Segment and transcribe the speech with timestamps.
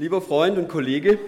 [0.00, 1.18] Lieber Freund und Kollege,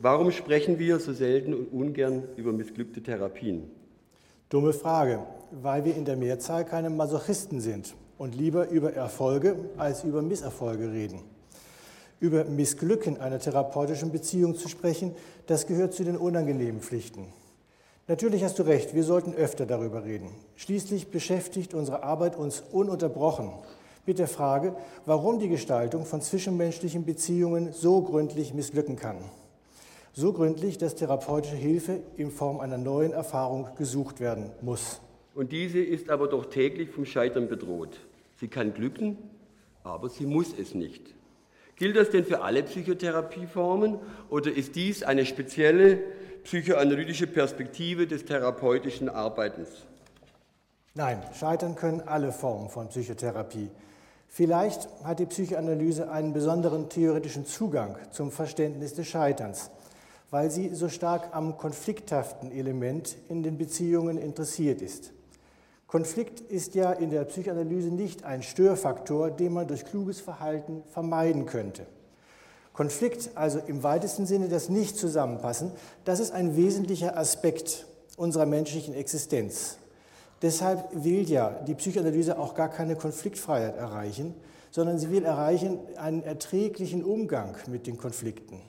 [0.00, 3.70] warum sprechen wir so selten und ungern über missglückte Therapien?
[4.48, 5.20] Dumme Frage,
[5.52, 10.90] weil wir in der Mehrzahl keine Masochisten sind und lieber über Erfolge als über Misserfolge
[10.90, 11.20] reden.
[12.18, 15.14] Über Missglücken einer therapeutischen Beziehung zu sprechen,
[15.46, 17.28] das gehört zu den unangenehmen Pflichten.
[18.08, 20.30] Natürlich hast du recht, wir sollten öfter darüber reden.
[20.56, 23.52] Schließlich beschäftigt unsere Arbeit uns ununterbrochen
[24.06, 24.74] mit der Frage,
[25.06, 29.18] warum die Gestaltung von zwischenmenschlichen Beziehungen so gründlich missglücken kann.
[30.12, 35.00] So gründlich, dass therapeutische Hilfe in Form einer neuen Erfahrung gesucht werden muss.
[35.34, 38.00] Und diese ist aber doch täglich vom Scheitern bedroht.
[38.40, 39.16] Sie kann glücken,
[39.84, 41.02] aber sie muss es nicht.
[41.76, 45.98] Gilt das denn für alle Psychotherapieformen oder ist dies eine spezielle
[46.44, 49.68] psychoanalytische Perspektive des therapeutischen Arbeitens?
[50.94, 53.70] Nein, scheitern können alle Formen von Psychotherapie.
[54.32, 59.70] Vielleicht hat die Psychoanalyse einen besonderen theoretischen Zugang zum Verständnis des Scheiterns,
[60.30, 65.12] weil sie so stark am konflikthaften Element in den Beziehungen interessiert ist.
[65.88, 71.46] Konflikt ist ja in der Psychoanalyse nicht ein Störfaktor, den man durch kluges Verhalten vermeiden
[71.46, 71.84] könnte.
[72.72, 75.72] Konflikt, also im weitesten Sinne das Nicht-Zusammenpassen,
[76.04, 77.84] das ist ein wesentlicher Aspekt
[78.16, 79.78] unserer menschlichen Existenz.
[80.42, 84.34] Deshalb will ja die Psychoanalyse auch gar keine Konfliktfreiheit erreichen,
[84.70, 88.60] sondern sie will erreichen einen erträglichen Umgang mit den Konflikten.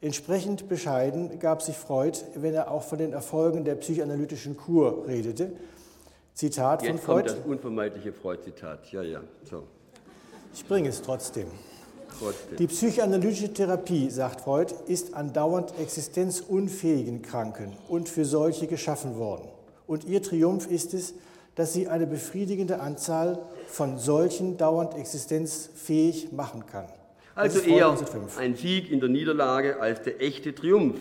[0.00, 5.52] Entsprechend bescheiden gab sich Freud, wenn er auch von den Erfolgen der psychoanalytischen Kur redete
[6.34, 7.28] Zitat Jetzt von Freud.
[7.28, 8.92] kommt das unvermeidliche Freud-Zitat.
[8.92, 9.22] Ja, ja.
[9.48, 9.62] So.
[10.52, 11.46] Ich bringe es trotzdem.
[12.18, 12.58] Trotzdem.
[12.58, 19.48] Die psychoanalytische Therapie, sagt Freud, ist andauernd existenzunfähigen Kranken und für solche geschaffen worden.
[19.86, 21.14] Und ihr Triumph ist es,
[21.54, 26.86] dass sie eine befriedigende Anzahl von solchen dauernd existenzfähig machen kann.
[27.34, 27.94] Also eher
[28.38, 30.98] ein Sieg in der Niederlage als der echte Triumph.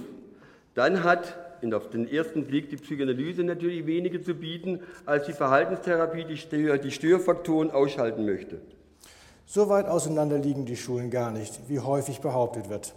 [0.73, 1.38] Dann hat
[1.73, 6.77] auf den ersten Blick die Psychoanalyse natürlich weniger zu bieten, als die Verhaltenstherapie die, Stör,
[6.77, 8.61] die Störfaktoren ausschalten möchte.
[9.48, 12.93] So weit auseinander liegen die Schulen gar nicht, wie häufig behauptet wird.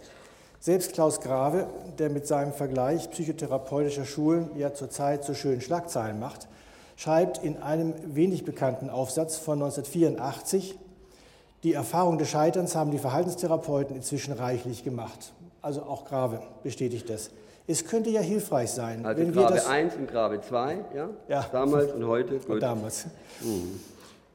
[0.61, 1.67] Selbst Klaus Grave,
[1.99, 6.49] der mit seinem Vergleich psychotherapeutischer Schulen ja zurzeit so schön Schlagzeilen macht,
[6.97, 10.77] schreibt in einem wenig bekannten Aufsatz von 1984,
[11.63, 15.31] die Erfahrung des Scheiterns haben die Verhaltenstherapeuten inzwischen reichlich gemacht.
[15.61, 17.31] Also auch Grave bestätigt das.
[17.65, 21.09] Es könnte ja hilfreich sein, also wenn Grabe wir das 1 und Grabe 2, ja?
[21.29, 21.45] ja?
[21.53, 22.39] Damals und heute.
[22.39, 22.49] Gut.
[22.49, 23.05] Und damals.
[23.41, 23.79] Mhm.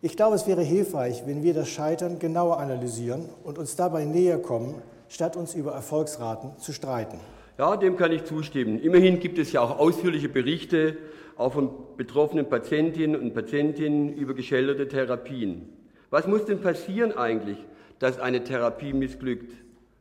[0.01, 4.39] Ich glaube, es wäre hilfreich, wenn wir das Scheitern genauer analysieren und uns dabei näher
[4.39, 4.75] kommen,
[5.15, 7.21] statt uns über Erfolgsraten zu streiten.
[7.57, 8.81] Ja, dem kann ich zustimmen.
[8.81, 10.97] Immerhin gibt es ja auch ausführliche Berichte,
[11.37, 15.69] auch von betroffenen Patientinnen und Patientinnen über geschilderte Therapien.
[16.11, 17.59] Was muss denn passieren eigentlich,
[18.01, 19.53] dass eine Therapie missglückt?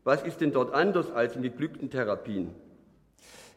[0.04, 2.50] Was ist denn dort anders als in geglückten Therapien?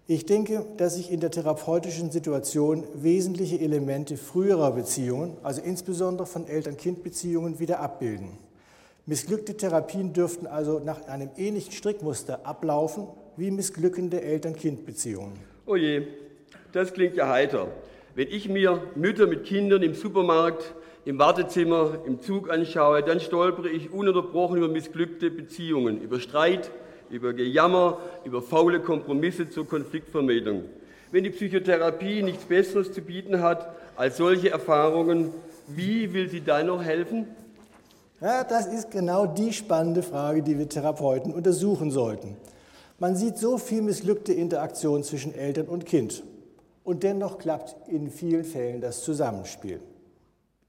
[0.07, 6.47] Ich denke, dass sich in der therapeutischen Situation wesentliche Elemente früherer Beziehungen, also insbesondere von
[6.47, 8.46] Eltern-Kind-Beziehungen, wieder abbilden.
[9.09, 13.07] Missglückte Therapien dürften also nach einem ähnlichen Strickmuster ablaufen
[13.37, 15.39] wie missglückende Eltern-Kind-Beziehungen.
[15.65, 16.09] Oh je,
[16.73, 17.69] das klingt ja heiter.
[18.17, 20.75] Wenn ich mir Mütter mit Kindern im Supermarkt,
[21.05, 26.73] im Wartezimmer, im Zug anschaue, dann stolpere ich ununterbrochen über missglückte Beziehungen, über Streit,
[27.09, 30.65] über Gejammer, über faule Kompromisse zur Konfliktvermeidung.
[31.13, 35.33] Wenn die Psychotherapie nichts Besseres zu bieten hat als solche Erfahrungen,
[35.69, 37.29] wie will sie dann noch helfen?
[38.21, 42.37] Ja, das ist genau die spannende Frage, die wir Therapeuten untersuchen sollten.
[42.99, 46.25] Man sieht so viel missglückte Interaktion zwischen Eltern und Kind.
[46.83, 49.81] Und dennoch klappt in vielen Fällen das Zusammenspiel.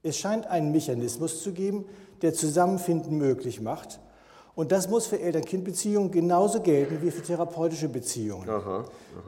[0.02, 1.86] Es scheint einen Mechanismus zu geben,
[2.20, 3.98] der Zusammenfinden möglich macht
[4.58, 8.50] und das muss für Eltern-Kind-Beziehungen genauso gelten wie für therapeutische Beziehungen.
[8.50, 8.84] Aha, aha.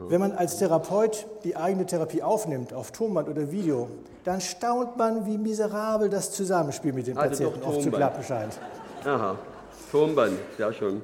[0.09, 3.87] Wenn man als Therapeut die eigene Therapie aufnimmt, auf Tonband oder Video,
[4.25, 8.59] dann staunt man, wie miserabel das Zusammenspiel mit den also Patienten oft zu klappen scheint.
[9.05, 9.37] Aha,
[9.89, 11.01] Tonband, ja schon.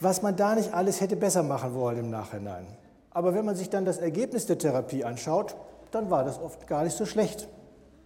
[0.00, 2.66] Was man da nicht alles hätte besser machen wollen im Nachhinein.
[3.12, 5.54] Aber wenn man sich dann das Ergebnis der Therapie anschaut,
[5.92, 7.46] dann war das oft gar nicht so schlecht.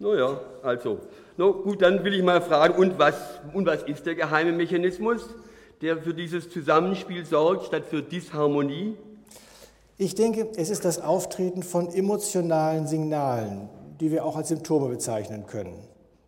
[0.00, 0.98] Naja, also.
[1.38, 3.14] No, gut, dann will ich mal fragen, und was,
[3.54, 5.26] und was ist der geheime Mechanismus?
[5.82, 8.96] Der für dieses Zusammenspiel sorgt, statt für Disharmonie?
[9.98, 13.68] Ich denke, es ist das Auftreten von emotionalen Signalen,
[14.00, 15.78] die wir auch als Symptome bezeichnen können.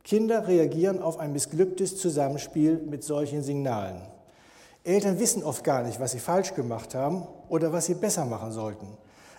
[0.05, 4.01] Kinder reagieren auf ein missglücktes Zusammenspiel mit solchen Signalen.
[4.85, 8.53] Eltern wissen oft gar nicht, was sie falsch gemacht haben oder was sie besser machen
[8.53, 8.87] sollten.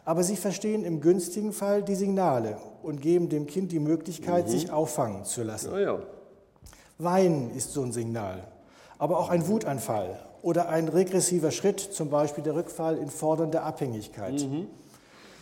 [0.06, 4.52] Aber sie verstehen im günstigen Fall die Signale und geben dem Kind die Möglichkeit, mhm.
[4.52, 5.72] sich auffangen zu lassen.
[5.72, 6.00] Ja, ja.
[7.00, 8.44] Weinen ist so ein Signal
[9.00, 14.42] aber auch ein Wutanfall oder ein regressiver Schritt, zum Beispiel der Rückfall in fordernde Abhängigkeit.
[14.42, 14.68] Mhm.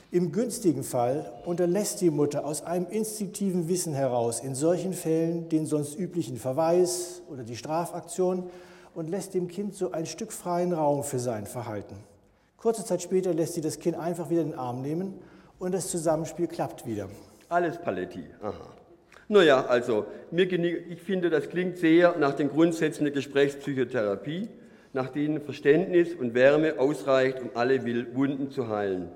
[0.10, 5.66] Im günstigen Fall unterlässt die Mutter aus einem instinktiven Wissen heraus in solchen Fällen den
[5.66, 8.50] sonst üblichen Verweis oder die Strafaktion
[8.96, 11.98] und lässt dem Kind so ein Stück freien Raum für sein Verhalten.
[12.56, 15.20] Kurze Zeit später lässt sie das Kind einfach wieder in den Arm nehmen
[15.60, 17.10] und das Zusammenspiel klappt wieder.
[17.50, 18.24] Alles Paletti.
[18.42, 18.77] Aha.
[19.30, 24.48] Naja, also mir, ich finde, das klingt sehr nach den Grundsätzen der Gesprächspsychotherapie,
[24.94, 27.84] nach denen Verständnis und Wärme ausreicht, um alle
[28.16, 29.10] Wunden zu heilen.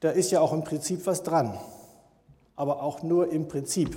[0.00, 1.58] Da ist ja auch im Prinzip was dran,
[2.54, 3.96] aber auch nur im Prinzip.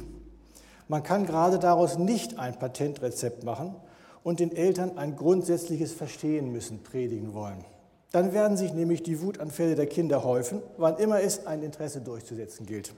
[0.87, 3.75] Man kann gerade daraus nicht ein Patentrezept machen
[4.23, 7.65] und den Eltern ein grundsätzliches Verstehen müssen predigen wollen.
[8.11, 12.65] Dann werden sich nämlich die Wutanfälle der Kinder häufen, wann immer es ein Interesse durchzusetzen
[12.65, 12.93] gilt.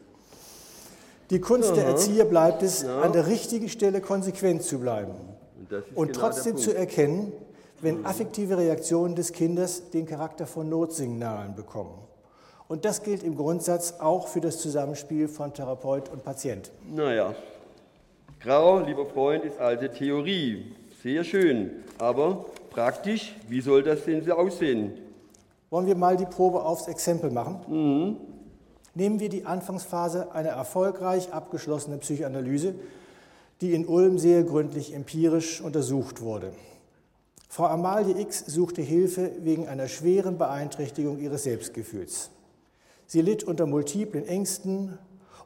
[1.29, 1.75] Die Kunst Aha.
[1.75, 3.01] der Erzieher bleibt es, ja.
[3.01, 5.15] an der richtigen Stelle konsequent zu bleiben
[5.57, 7.31] und, und genau trotzdem zu erkennen,
[7.81, 8.05] wenn mhm.
[8.05, 11.93] affektive Reaktionen des Kindes den Charakter von Notsignalen bekommen.
[12.67, 16.71] Und das gilt im Grundsatz auch für das Zusammenspiel von Therapeut und Patient.
[16.89, 17.35] Naja,
[18.39, 20.73] grau, lieber Freund, ist alte Theorie.
[21.03, 21.83] Sehr schön.
[21.97, 24.93] Aber praktisch, wie soll das denn aussehen?
[25.69, 27.59] Wollen wir mal die Probe aufs Exempel machen?
[27.67, 28.32] Mhm.
[28.95, 32.75] Nehmen wir die Anfangsphase einer erfolgreich abgeschlossenen Psychoanalyse,
[33.61, 36.53] die in Ulm sehr gründlich empirisch untersucht wurde.
[37.49, 42.29] Frau Amalie X suchte Hilfe wegen einer schweren Beeinträchtigung ihres Selbstgefühls.
[43.05, 44.97] Sie litt unter multiplen Ängsten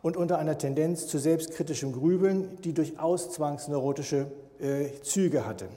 [0.01, 4.27] und unter einer Tendenz zu selbstkritischem Grübeln, die durchaus zwangsneurotische
[4.59, 5.67] äh, Züge hatte.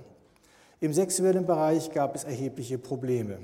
[0.80, 3.38] Im sexuellen Bereich gab es erhebliche Probleme.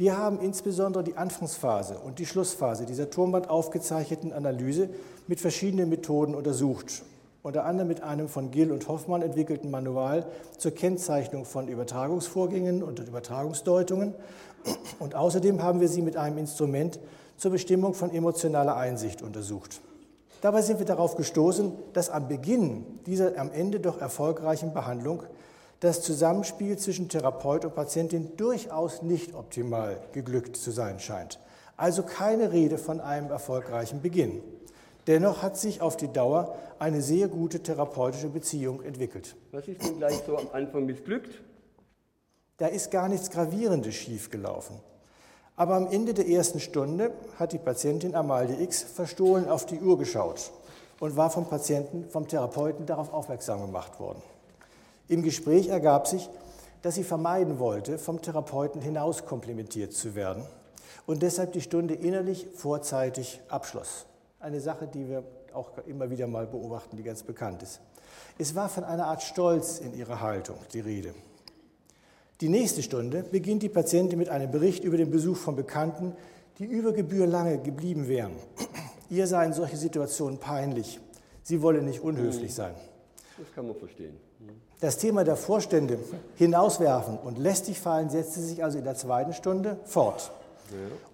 [0.00, 4.90] Wir haben insbesondere die Anfangsphase und die Schlussphase dieser Turmband aufgezeichneten Analyse
[5.26, 7.02] mit verschiedenen Methoden untersucht,
[7.42, 10.24] unter anderem mit einem von Gill und Hoffmann entwickelten Manual
[10.56, 14.14] zur Kennzeichnung von Übertragungsvorgängen und Übertragungsdeutungen.
[15.00, 17.00] Und außerdem haben wir sie mit einem Instrument
[17.36, 19.80] zur Bestimmung von emotionaler Einsicht untersucht.
[20.42, 25.24] Dabei sind wir darauf gestoßen, dass am Beginn dieser am Ende doch erfolgreichen Behandlung
[25.80, 31.38] das Zusammenspiel zwischen Therapeut und Patientin durchaus nicht optimal geglückt zu sein scheint.
[31.76, 34.42] Also keine Rede von einem erfolgreichen Beginn.
[35.06, 39.36] Dennoch hat sich auf die Dauer eine sehr gute therapeutische Beziehung entwickelt.
[39.52, 41.40] Was ist denn gleich so am Anfang missglückt?
[42.58, 44.76] Da ist gar nichts Gravierendes schiefgelaufen.
[45.54, 49.96] Aber am Ende der ersten Stunde hat die Patientin Amalie X verstohlen auf die Uhr
[49.96, 50.50] geschaut
[51.00, 54.22] und war vom Patienten, vom Therapeuten darauf aufmerksam gemacht worden.
[55.08, 56.28] Im Gespräch ergab sich,
[56.82, 60.44] dass sie vermeiden wollte, vom Therapeuten hinaus komplimentiert zu werden
[61.06, 64.06] und deshalb die Stunde innerlich vorzeitig abschloss.
[64.38, 65.24] Eine Sache, die wir
[65.54, 67.80] auch immer wieder mal beobachten, die ganz bekannt ist.
[68.38, 71.14] Es war von einer Art Stolz in ihrer Haltung die Rede.
[72.40, 76.14] Die nächste Stunde beginnt die Patientin mit einem Bericht über den Besuch von Bekannten,
[76.58, 78.32] die über Gebühr lange geblieben wären.
[79.10, 81.00] Ihr seien solche Situationen peinlich.
[81.42, 82.74] Sie wolle nicht unhöflich sein.
[83.38, 84.27] Das kann man verstehen.
[84.80, 85.98] Das Thema der Vorstände
[86.36, 90.30] hinauswerfen und lästig fallen setzte sich also in der zweiten Stunde fort.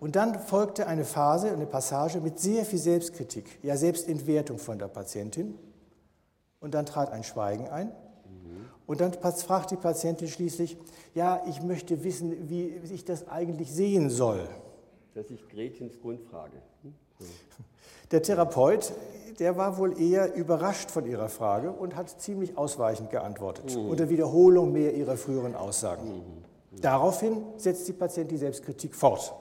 [0.00, 4.88] Und dann folgte eine Phase, eine Passage mit sehr viel Selbstkritik, ja Selbstentwertung von der
[4.88, 5.54] Patientin.
[6.60, 7.88] Und dann trat ein Schweigen ein.
[7.88, 8.68] Mhm.
[8.86, 10.76] Und dann fragt die Patientin schließlich,
[11.14, 14.48] ja, ich möchte wissen, wie ich das eigentlich sehen soll.
[15.14, 16.56] Das ist Gretchens Grundfrage.
[16.82, 16.94] Hm?
[18.10, 18.92] Der Therapeut,
[19.38, 23.88] der war wohl eher überrascht von ihrer Frage und hat ziemlich ausweichend geantwortet, mhm.
[23.88, 26.08] unter Wiederholung mehr ihrer früheren Aussagen.
[26.08, 26.80] Mhm.
[26.80, 29.32] Daraufhin setzt die Patientin die Selbstkritik fort.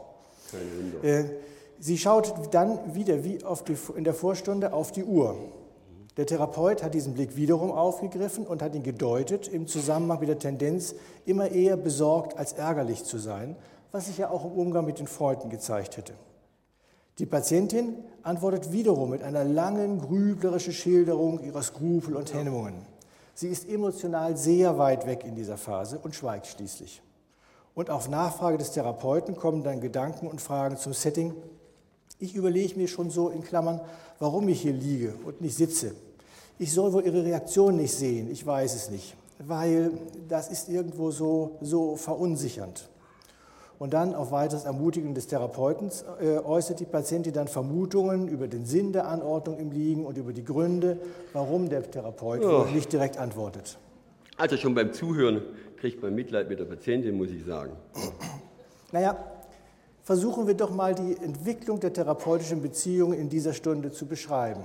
[1.01, 1.23] Äh,
[1.79, 5.35] sie schaut dann wieder wie die, in der Vorstunde auf die Uhr.
[6.17, 10.38] Der Therapeut hat diesen Blick wiederum aufgegriffen und hat ihn gedeutet im Zusammenhang mit der
[10.38, 10.93] Tendenz,
[11.25, 13.55] immer eher besorgt als ärgerlich zu sein,
[13.91, 16.13] was sich ja auch im Umgang mit den Freunden gezeigt hätte.
[17.20, 22.74] Die Patientin antwortet wiederum mit einer langen, grüblerischen Schilderung ihrer Skrupel und Hemmungen.
[23.36, 27.03] Sie ist emotional sehr weit weg in dieser Phase und schweigt schließlich.
[27.75, 31.34] Und auf Nachfrage des Therapeuten kommen dann Gedanken und Fragen zum Setting.
[32.17, 33.82] Ich überlege mir schon so in Klammern,
[34.20, 35.93] warum ich hier liege und nicht sitze.
[36.58, 39.91] Ich soll wohl Ihre Reaktion nicht sehen, ich weiß es nicht, weil
[40.29, 42.89] das ist irgendwo so, so verunsichernd.
[43.80, 48.65] Und dann auf weiteres Ermutigen des Therapeuten äh, äußert die Patientin dann Vermutungen über den
[48.65, 50.98] Sinn der Anordnung im Liegen und über die Gründe,
[51.34, 52.65] warum der Therapeut oh.
[52.74, 53.77] nicht direkt antwortet.
[54.38, 55.42] Also schon beim Zuhören
[55.77, 57.74] kriegt man Mitleid mit der Patientin, muss ich sagen.
[58.92, 59.18] Naja,
[60.03, 64.63] versuchen wir doch mal die Entwicklung der therapeutischen Beziehung in dieser Stunde zu beschreiben.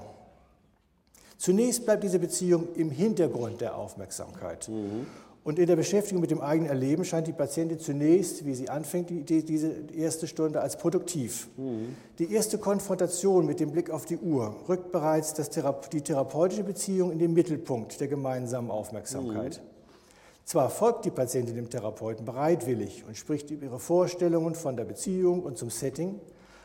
[1.38, 4.68] Zunächst bleibt diese Beziehung im Hintergrund der Aufmerksamkeit.
[4.68, 5.06] Mhm.
[5.48, 9.08] Und in der Beschäftigung mit dem eigenen Erleben scheint die Patientin zunächst, wie sie anfängt,
[9.08, 11.48] die, diese erste Stunde als produktiv.
[11.56, 11.96] Mhm.
[12.18, 17.12] Die erste Konfrontation mit dem Blick auf die Uhr rückt bereits Thera die therapeutische Beziehung
[17.12, 19.62] in den Mittelpunkt der gemeinsamen Aufmerksamkeit.
[19.64, 20.44] Mhm.
[20.44, 25.42] Zwar folgt die Patientin dem Therapeuten bereitwillig und spricht über ihre Vorstellungen von der Beziehung
[25.42, 26.20] und zum Setting,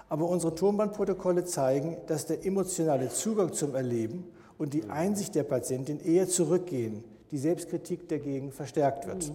[0.10, 4.26] aber unsere Tonbandprotokolle zeigen, dass der emotionale Zugang zum Erleben
[4.58, 9.32] und die Einsicht der Patientin eher zurückgehen, die Selbstkritik dagegen verstärkt wird.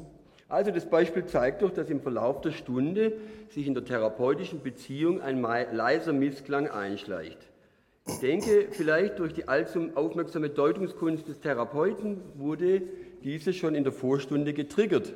[0.48, 3.12] Also das Beispiel zeigt doch, dass im Verlauf der Stunde
[3.50, 7.38] sich in der therapeutischen Beziehung ein leiser Missklang einschleicht.
[8.06, 12.82] Ich denke, vielleicht durch die allzu aufmerksame Deutungskunst des Therapeuten wurde
[13.24, 15.12] diese schon in der Vorstunde getriggert.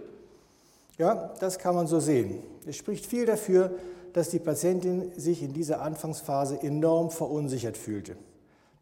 [0.98, 2.42] Ja, das kann man so sehen.
[2.66, 3.70] Es spricht viel dafür,
[4.12, 8.16] dass die Patientin sich in dieser Anfangsphase enorm verunsichert fühlte.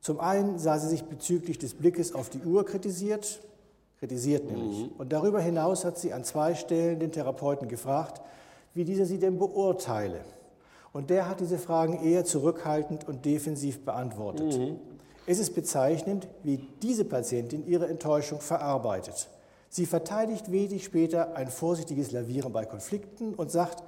[0.01, 3.41] Zum einen sah sie sich bezüglich des Blickes auf die Uhr kritisiert,
[4.01, 4.85] kritisiert nämlich.
[4.85, 4.93] Mhm.
[4.99, 8.21] Und darüber hinaus hat sie an zwei Stellen den Therapeuten gefragt,
[8.75, 10.23] wie dieser sie denn beurteile.
[10.93, 14.59] Und der hat diese Fragen eher zurückhaltend und defensiv beantwortet.
[14.59, 14.77] Mhm.
[15.27, 19.29] Es ist bezeichnend, wie diese Patientin ihre Enttäuschung verarbeitet.
[19.69, 23.85] Sie verteidigt wenig später ein vorsichtiges Lavieren bei Konflikten und sagt,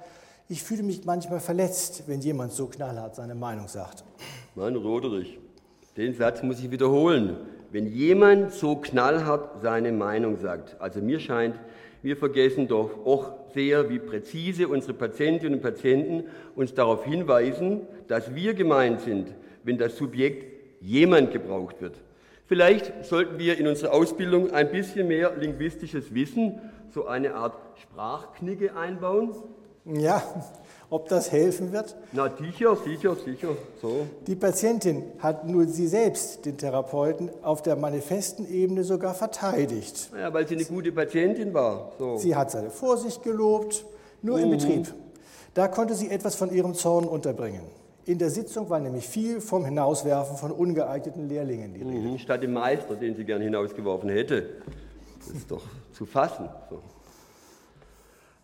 [0.47, 4.05] ich fühle mich manchmal verletzt, wenn jemand so knallhart seine Meinung sagt.
[4.55, 5.39] Mann, Roderich,
[5.97, 7.37] den Satz muss ich wiederholen
[7.73, 10.79] wenn jemand so knallhart seine Meinung sagt.
[10.79, 11.55] Also mir scheint,
[12.03, 16.25] wir vergessen doch auch sehr, wie präzise unsere Patientinnen und Patienten
[16.55, 20.45] uns darauf hinweisen, dass wir gemeint sind, wenn das Subjekt
[20.81, 21.95] jemand gebraucht wird.
[22.45, 26.59] Vielleicht sollten wir in unserer Ausbildung ein bisschen mehr linguistisches Wissen,
[26.93, 29.33] so eine Art Sprachknicke einbauen.
[29.85, 30.21] Ja,
[30.93, 31.95] ob das helfen wird?
[32.11, 33.49] Na, sicher, sicher, sicher.
[33.81, 34.05] So.
[34.27, 40.11] Die Patientin hat nur sie selbst, den Therapeuten, auf der manifesten Ebene sogar verteidigt.
[40.15, 41.93] Ja, weil sie eine gute Patientin war.
[41.97, 42.17] So.
[42.17, 43.85] Sie hat seine Vorsicht gelobt,
[44.21, 44.43] nur mhm.
[44.43, 44.93] im Betrieb.
[45.55, 47.63] Da konnte sie etwas von ihrem Zorn unterbringen.
[48.05, 52.07] In der Sitzung war nämlich viel vom Hinauswerfen von ungeeigneten Lehrlingen die Rede.
[52.07, 54.57] Mhm, statt dem Meister, den sie gern hinausgeworfen hätte.
[55.17, 56.49] Das ist doch zu fassen.
[56.69, 56.81] So.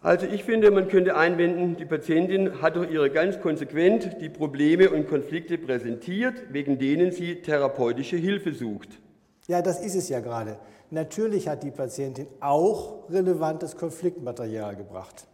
[0.01, 4.89] Also ich finde, man könnte einwenden, die Patientin hat durch ihre ganz konsequent die Probleme
[4.89, 8.97] und Konflikte präsentiert, wegen denen sie therapeutische Hilfe sucht.
[9.47, 10.57] Ja, das ist es ja gerade.
[10.89, 15.27] Natürlich hat die Patientin auch relevantes Konfliktmaterial gebracht.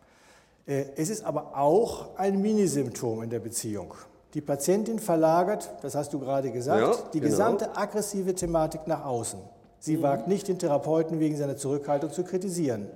[0.66, 3.94] Äh, es ist aber auch ein Minisymptom in der Beziehung.
[4.34, 7.32] Die Patientin verlagert, das hast du gerade gesagt, ja, die genau.
[7.32, 9.40] gesamte aggressive Thematik nach außen.
[9.80, 10.02] Sie mhm.
[10.02, 12.88] wagt nicht, den Therapeuten wegen seiner Zurückhaltung zu kritisieren.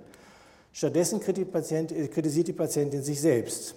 [0.71, 3.75] Stattdessen äh, kritisiert die Patientin sich selbst.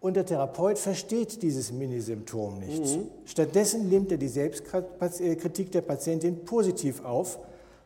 [0.00, 2.96] Und der Therapeut versteht dieses Minisymptom nicht.
[2.96, 3.08] Mhm.
[3.26, 7.38] Stattdessen nimmt er die Selbstkritik der Patientin positiv auf.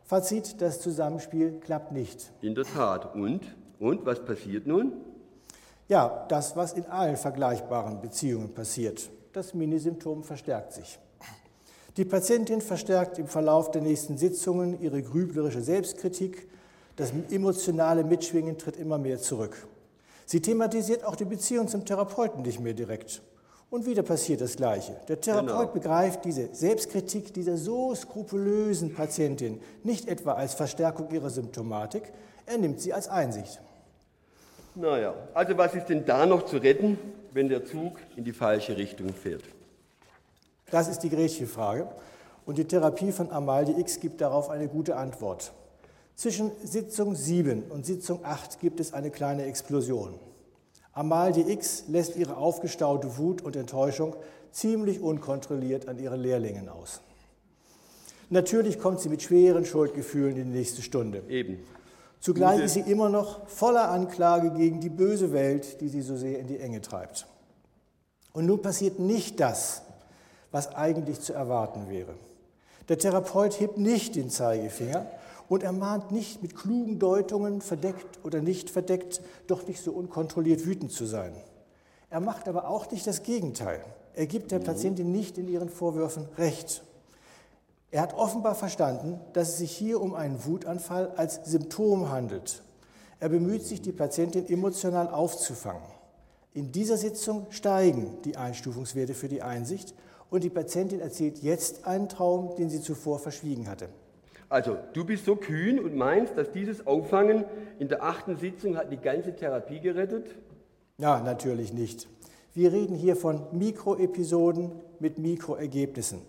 [0.05, 2.31] Fazit, das Zusammenspiel klappt nicht.
[2.41, 3.15] In der Tat.
[3.15, 3.41] Und?
[3.79, 4.93] Und was passiert nun?
[5.89, 9.09] Ja, das, was in allen vergleichbaren Beziehungen passiert.
[9.33, 10.97] Das Minisymptom verstärkt sich.
[11.97, 16.47] Die Patientin verstärkt im Verlauf der nächsten Sitzungen ihre grüblerische Selbstkritik
[16.95, 19.67] das emotionale Mitschwingen tritt immer mehr zurück.
[20.25, 23.21] Sie thematisiert auch die Beziehung zum Therapeuten nicht mehr direkt.
[23.69, 24.95] Und wieder passiert das Gleiche.
[25.07, 25.67] Der Therapeut genau.
[25.67, 32.03] begreift diese Selbstkritik dieser so skrupulösen Patientin nicht etwa als Verstärkung ihrer Symptomatik,
[32.45, 33.59] er nimmt sie als Einsicht.
[34.75, 36.97] Naja, also was ist denn da noch zu retten,
[37.31, 39.43] wenn der Zug in die falsche Richtung fährt?
[40.69, 41.87] Das ist die Gretchenfrage.
[42.45, 45.51] Und die Therapie von Amalie X gibt darauf eine gute Antwort.
[46.15, 50.17] Zwischen Sitzung 7 und Sitzung 8 gibt es eine kleine Explosion.
[50.93, 54.15] Amalie X lässt ihre aufgestaute Wut und Enttäuschung
[54.51, 57.01] ziemlich unkontrolliert an ihren Lehrlingen aus.
[58.29, 61.21] Natürlich kommt sie mit schweren Schuldgefühlen in die nächste Stunde.
[61.27, 61.59] Eben.
[62.21, 66.39] Zugleich ist sie immer noch voller Anklage gegen die böse Welt, die sie so sehr
[66.39, 67.27] in die Enge treibt.
[68.31, 69.81] Und nun passiert nicht das,
[70.51, 72.15] was eigentlich zu erwarten wäre.
[72.87, 75.05] Der Therapeut hebt nicht den Zeigefinger
[75.49, 80.65] und er mahnt nicht mit klugen Deutungen, verdeckt oder nicht verdeckt, doch nicht so unkontrolliert
[80.65, 81.33] wütend zu sein.
[82.09, 83.83] Er macht aber auch nicht das Gegenteil.
[84.13, 84.63] Er gibt der mhm.
[84.63, 86.83] Patientin nicht in ihren Vorwürfen Recht.
[87.91, 92.63] Er hat offenbar verstanden, dass es sich hier um einen Wutanfall als Symptom handelt.
[93.19, 95.83] Er bemüht sich, die Patientin emotional aufzufangen.
[96.53, 99.93] In dieser Sitzung steigen die Einstufungswerte für die Einsicht
[100.29, 103.89] und die Patientin erzählt jetzt einen Traum, den sie zuvor verschwiegen hatte.
[104.49, 107.45] Also, du bist so kühn und meinst, dass dieses Auffangen
[107.79, 110.35] in der achten Sitzung hat die ganze Therapie gerettet?
[110.97, 112.07] Ja, natürlich nicht.
[112.53, 116.21] Wir reden hier von Mikroepisoden mit Mikroergebnissen.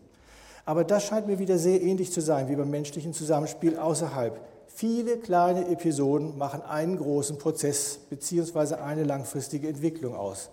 [0.64, 4.40] Aber das scheint mir wieder sehr ähnlich zu sein wie beim menschlichen Zusammenspiel außerhalb.
[4.66, 8.74] Viele kleine Episoden machen einen großen Prozess bzw.
[8.74, 10.50] eine langfristige Entwicklung aus.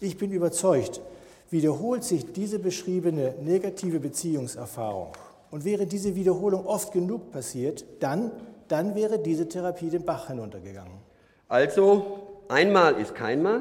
[0.00, 1.00] Ich bin überzeugt,
[1.48, 5.12] wiederholt sich diese beschriebene negative Beziehungserfahrung
[5.54, 8.32] und wäre diese Wiederholung oft genug passiert, dann,
[8.66, 10.94] dann wäre diese Therapie den Bach hinuntergegangen.
[11.46, 13.60] Also, einmal ist keinmal,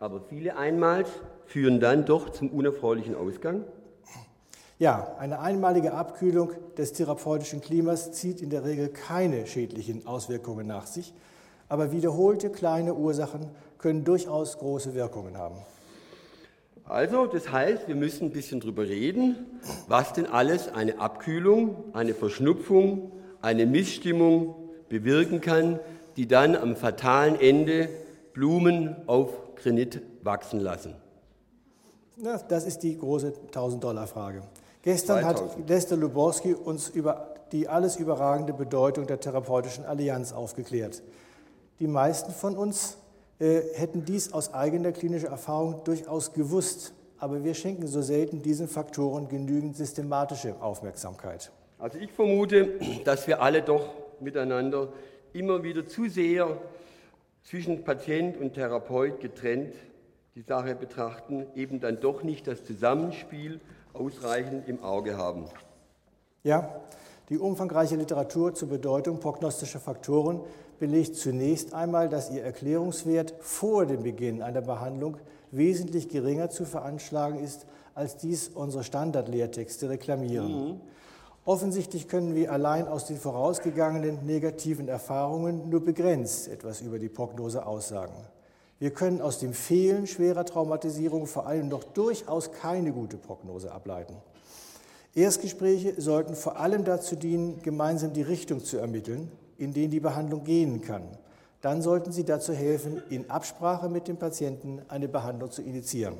[0.00, 1.08] aber viele Einmals
[1.46, 3.62] führen dann doch zum unerfreulichen Ausgang.
[4.80, 10.88] Ja, eine einmalige Abkühlung des therapeutischen Klimas zieht in der Regel keine schädlichen Auswirkungen nach
[10.88, 11.14] sich,
[11.68, 13.48] aber wiederholte kleine Ursachen
[13.78, 15.58] können durchaus große Wirkungen haben.
[16.84, 22.12] Also, das heißt, wir müssen ein bisschen drüber reden, was denn alles eine Abkühlung, eine
[22.12, 24.54] Verschnupfung, eine Missstimmung
[24.88, 25.80] bewirken kann,
[26.16, 27.88] die dann am fatalen Ende
[28.32, 30.94] Blumen auf Granit wachsen lassen.
[32.16, 34.42] Ja, das ist die große 1000-Dollar-Frage.
[34.82, 35.50] Gestern 2000.
[35.60, 41.02] hat Lester Luborski uns über die alles überragende Bedeutung der therapeutischen Allianz aufgeklärt.
[41.78, 42.96] Die meisten von uns
[43.42, 49.28] hätten dies aus eigener klinischer Erfahrung durchaus gewusst, aber wir schenken so selten diesen Faktoren
[49.28, 51.50] genügend systematische Aufmerksamkeit.
[51.78, 53.88] Also ich vermute, dass wir alle doch
[54.20, 54.92] miteinander
[55.32, 56.56] immer wieder zu sehr
[57.42, 59.74] zwischen Patient und Therapeut getrennt
[60.34, 63.60] die Sache betrachten, eben dann doch nicht das Zusammenspiel
[63.92, 65.44] ausreichend im Auge haben.
[66.42, 66.80] Ja,
[67.28, 70.40] die umfangreiche Literatur zur Bedeutung prognostischer Faktoren
[70.82, 75.16] belegt zunächst einmal, dass ihr Erklärungswert vor dem Beginn einer Behandlung
[75.52, 80.70] wesentlich geringer zu veranschlagen ist, als dies unsere Standardlehrtexte reklamieren.
[80.70, 80.80] Mhm.
[81.44, 87.64] Offensichtlich können wir allein aus den vorausgegangenen negativen Erfahrungen nur begrenzt etwas über die Prognose
[87.64, 88.16] aussagen.
[88.80, 94.16] Wir können aus dem Fehlen schwerer Traumatisierung vor allem noch durchaus keine gute Prognose ableiten.
[95.14, 99.30] Erstgespräche sollten vor allem dazu dienen, gemeinsam die Richtung zu ermitteln,
[99.62, 101.04] in die die Behandlung gehen kann.
[101.60, 106.16] Dann sollten sie dazu helfen, in Absprache mit dem Patienten eine Behandlung zu initiieren.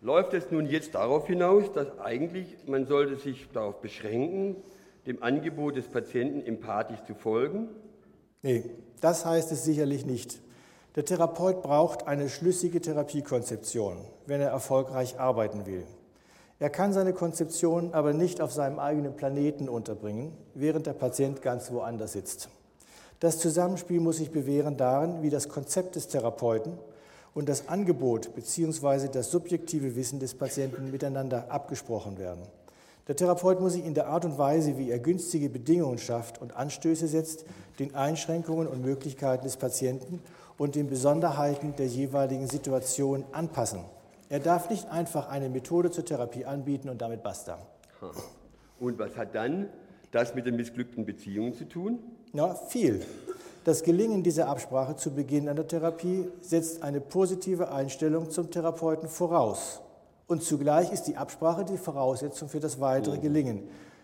[0.00, 4.56] Läuft es nun jetzt darauf hinaus, dass eigentlich man sollte sich darauf beschränken,
[5.06, 7.68] dem Angebot des Patienten empathisch zu folgen?
[8.42, 8.64] Nee,
[9.00, 10.40] das heißt es sicherlich nicht.
[10.96, 15.84] Der Therapeut braucht eine schlüssige Therapiekonzeption, wenn er erfolgreich arbeiten will.
[16.60, 21.70] Er kann seine Konzeption aber nicht auf seinem eigenen Planeten unterbringen, während der Patient ganz
[21.70, 22.48] woanders sitzt.
[23.20, 26.72] Das Zusammenspiel muss sich bewähren darin, wie das Konzept des Therapeuten
[27.32, 29.08] und das Angebot bzw.
[29.08, 32.42] das subjektive Wissen des Patienten miteinander abgesprochen werden.
[33.06, 36.56] Der Therapeut muss sich in der Art und Weise, wie er günstige Bedingungen schafft und
[36.56, 37.44] Anstöße setzt,
[37.78, 40.20] den Einschränkungen und Möglichkeiten des Patienten
[40.58, 43.80] und den Besonderheiten der jeweiligen Situation anpassen.
[44.30, 47.58] Er darf nicht einfach eine Methode zur Therapie anbieten und damit basta.
[48.78, 49.70] Und was hat dann
[50.10, 51.98] das mit den missglückten Beziehungen zu tun?
[52.32, 53.00] Na, viel.
[53.64, 59.80] Das Gelingen dieser Absprache zu Beginn einer Therapie setzt eine positive Einstellung zum Therapeuten voraus.
[60.26, 63.18] Und zugleich ist die Absprache die Voraussetzung für das weitere.
[63.18, 63.62] Gelingen.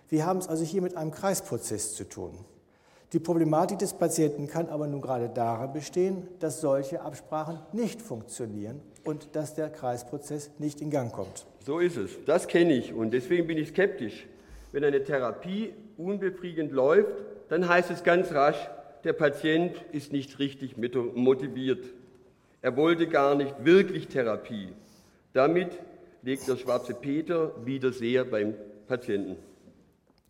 [0.08, 2.32] Wir haben es also hier mit einem Kreisprozess zu tun.
[3.12, 8.80] Die Problematik des Patienten kann aber nun gerade darin bestehen, dass solche Absprachen nicht funktionieren
[9.04, 11.46] und dass der Kreisprozess nicht in Gang kommt.
[11.64, 12.10] So ist es.
[12.26, 14.26] Das kenne ich und deswegen bin ich skeptisch.
[14.72, 17.12] Wenn eine Therapie unbefriedigend läuft,
[17.48, 18.68] dann heißt es ganz rasch,
[19.04, 21.84] der Patient ist nicht richtig motiviert.
[22.62, 24.68] Er wollte gar nicht wirklich Therapie.
[25.34, 25.78] Damit
[26.22, 28.54] legt der schwarze Peter wieder sehr beim
[28.88, 29.36] Patienten.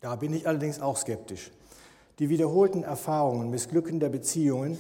[0.00, 1.50] Da bin ich allerdings auch skeptisch.
[2.18, 4.78] Die wiederholten Erfahrungen missglückender Beziehungen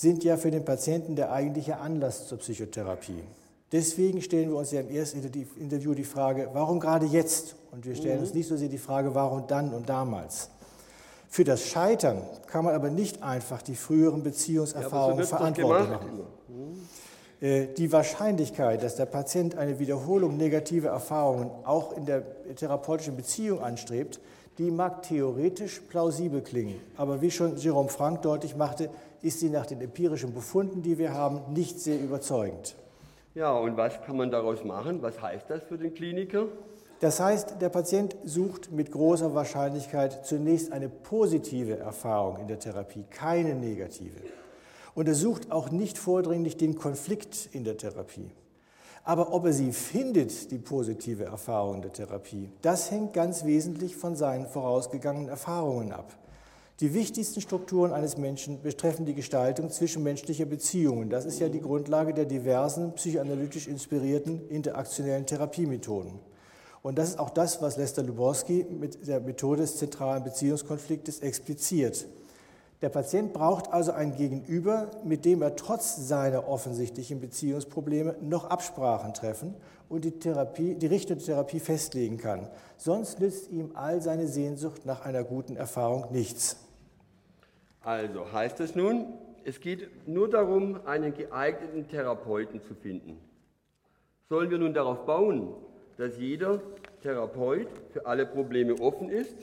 [0.00, 3.22] sind ja für den Patienten der eigentliche Anlass zur Psychotherapie.
[3.70, 5.22] Deswegen stellen wir uns ja im ersten
[5.58, 7.54] Interview die Frage, warum gerade jetzt?
[7.70, 8.22] Und wir stellen mhm.
[8.22, 10.48] uns nicht so sehr die Frage, warum dann und damals.
[11.28, 16.08] Für das Scheitern kann man aber nicht einfach die früheren Beziehungserfahrungen ja, so verantwortlich machen.
[16.48, 17.46] Mhm.
[17.46, 23.60] Äh, die Wahrscheinlichkeit, dass der Patient eine Wiederholung negativer Erfahrungen auch in der therapeutischen Beziehung
[23.60, 24.18] anstrebt,
[24.56, 28.90] die mag theoretisch plausibel klingen, aber wie schon Jerome Frank deutlich machte,
[29.22, 32.74] ist sie nach den empirischen Befunden, die wir haben, nicht sehr überzeugend.
[33.34, 35.02] Ja, und was kann man daraus machen?
[35.02, 36.46] Was heißt das für den Kliniker?
[37.00, 43.04] Das heißt, der Patient sucht mit großer Wahrscheinlichkeit zunächst eine positive Erfahrung in der Therapie,
[43.08, 44.20] keine negative.
[44.94, 48.30] Und er sucht auch nicht vordringlich den Konflikt in der Therapie.
[49.02, 54.14] Aber ob er sie findet, die positive Erfahrung der Therapie, das hängt ganz wesentlich von
[54.14, 56.12] seinen vorausgegangenen Erfahrungen ab.
[56.80, 61.10] Die wichtigsten Strukturen eines Menschen betreffen die Gestaltung zwischenmenschlicher Beziehungen.
[61.10, 66.12] Das ist ja die Grundlage der diversen psychoanalytisch inspirierten interaktionellen Therapiemethoden.
[66.80, 72.06] Und das ist auch das, was Lester Luborski mit der Methode des zentralen Beziehungskonfliktes expliziert.
[72.80, 79.12] Der Patient braucht also ein Gegenüber, mit dem er trotz seiner offensichtlichen Beziehungsprobleme noch Absprachen
[79.12, 79.54] treffen
[79.90, 82.48] und die, Therapie, die Richtung der Therapie festlegen kann.
[82.78, 86.56] Sonst nützt ihm all seine Sehnsucht nach einer guten Erfahrung nichts.
[87.82, 89.06] Also heißt es nun,
[89.44, 93.18] es geht nur darum, einen geeigneten Therapeuten zu finden.
[94.28, 95.54] Sollen wir nun darauf bauen,
[95.96, 96.60] dass jeder
[97.02, 99.34] Therapeut für alle Probleme offen ist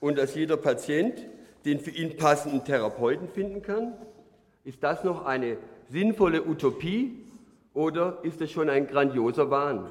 [0.00, 1.26] und dass jeder Patient
[1.64, 3.94] den für ihn passenden Therapeuten finden kann?
[4.64, 5.56] Ist das noch eine
[5.90, 7.18] sinnvolle Utopie
[7.74, 9.90] oder ist es schon ein grandioser Wahn?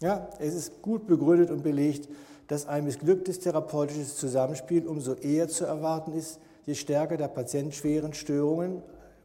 [0.00, 2.08] Ja, es ist gut begründet und belegt,
[2.48, 8.12] dass ein missglücktes therapeutisches Zusammenspiel umso eher zu erwarten ist, je stärker der Patient schweren
[8.12, 8.82] Störungen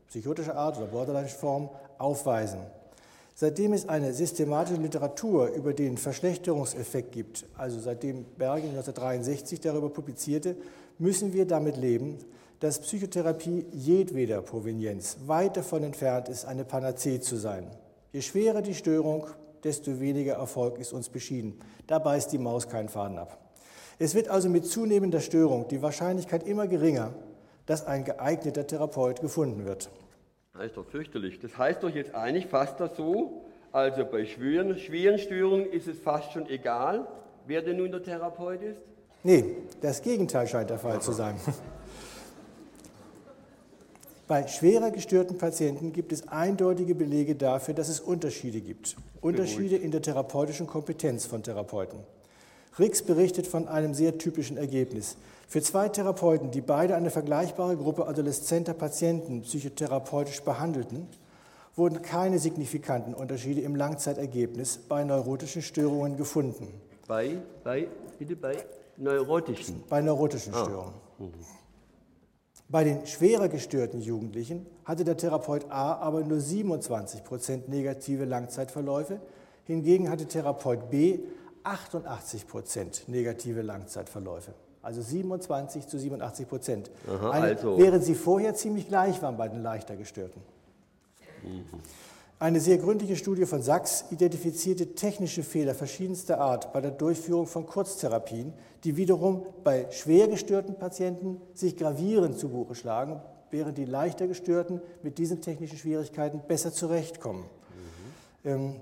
[0.07, 2.59] psychotischer Art oder Borderline-Form aufweisen.
[3.33, 10.57] Seitdem es eine systematische Literatur über den Verschlechterungseffekt gibt, also seitdem Bergin 1963 darüber publizierte,
[10.99, 12.19] müssen wir damit leben,
[12.59, 17.67] dass Psychotherapie jedweder Provenienz weit davon entfernt ist, eine Panazee zu sein.
[18.11, 19.25] Je schwerer die Störung,
[19.63, 21.59] desto weniger Erfolg ist uns beschieden.
[21.87, 23.39] Da beißt die Maus keinen Faden ab.
[23.97, 27.13] Es wird also mit zunehmender Störung die Wahrscheinlichkeit immer geringer,
[27.65, 29.89] dass ein geeigneter Therapeut gefunden wird.
[30.53, 31.39] Das ist doch fürchterlich.
[31.39, 35.97] Das heißt doch jetzt eigentlich fast das so, also bei schweren, schweren Störungen ist es
[35.99, 37.07] fast schon egal,
[37.47, 38.81] wer denn nun der Therapeut ist?
[39.23, 39.45] Nee,
[39.81, 41.35] das Gegenteil scheint der Fall zu sein.
[44.27, 48.95] Bei schwerer gestörten Patienten gibt es eindeutige Belege dafür, dass es Unterschiede gibt.
[49.19, 51.99] Unterschiede in der therapeutischen Kompetenz von Therapeuten.
[52.79, 55.17] Rix berichtet von einem sehr typischen Ergebnis.
[55.51, 61.09] Für zwei Therapeuten, die beide eine vergleichbare Gruppe adoleszenter Patienten psychotherapeutisch behandelten,
[61.75, 66.69] wurden keine signifikanten Unterschiede im Langzeitergebnis bei neurotischen Störungen gefunden.
[67.05, 67.35] Bei,
[67.65, 68.63] bei, bitte bei
[68.95, 69.83] neurotischen?
[69.89, 70.63] Bei neurotischen ah.
[70.63, 70.93] Störungen.
[71.19, 71.33] Mhm.
[72.69, 79.19] Bei den schwerer gestörten Jugendlichen hatte der Therapeut A aber nur 27 Prozent negative Langzeitverläufe,
[79.65, 81.19] hingegen hatte Therapeut B
[81.63, 84.53] 88 Prozent negative Langzeitverläufe.
[84.81, 86.91] Also 27 zu 87 Prozent.
[87.07, 87.77] Aha, also.
[87.77, 90.41] Während sie vorher ziemlich gleich waren bei den leichter gestörten.
[91.43, 91.65] Mhm.
[92.39, 97.67] Eine sehr gründliche Studie von Sachs identifizierte technische Fehler verschiedenster Art bei der Durchführung von
[97.67, 104.27] Kurztherapien, die wiederum bei schwer gestörten Patienten sich gravierend zu Buche schlagen, während die leichter
[104.27, 107.43] gestörten mit diesen technischen Schwierigkeiten besser zurechtkommen.
[108.43, 108.49] Mhm.
[108.49, 108.75] Ähm,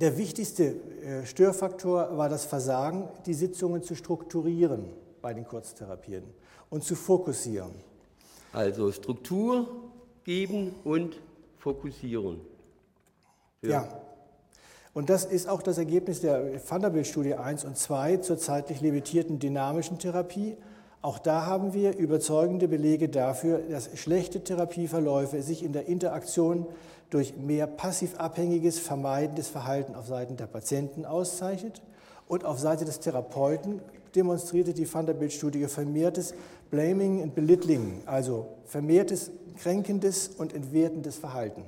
[0.00, 4.86] der wichtigste äh, Störfaktor war das Versagen, die Sitzungen zu strukturieren
[5.20, 6.24] bei den Kurztherapien
[6.70, 7.72] und zu fokussieren.
[8.52, 9.68] Also Struktur
[10.24, 11.20] geben und
[11.58, 12.40] fokussieren.
[13.62, 13.70] Ja.
[13.70, 14.00] ja.
[14.92, 19.98] Und das ist auch das Ergebnis der Vanderbilt-Studie 1 und 2 zur zeitlich limitierten dynamischen
[19.98, 20.56] Therapie.
[21.02, 26.66] Auch da haben wir überzeugende Belege dafür, dass schlechte Therapieverläufe sich in der Interaktion
[27.10, 31.82] durch mehr passiv-abhängiges, vermeidendes Verhalten auf Seiten der Patienten auszeichnet
[32.26, 33.80] und auf Seite des Therapeuten
[34.14, 36.34] demonstrierte die Vanderbilt-Studie vermehrtes
[36.70, 41.64] Blaming und Belittling, also vermehrtes kränkendes und entwertendes Verhalten.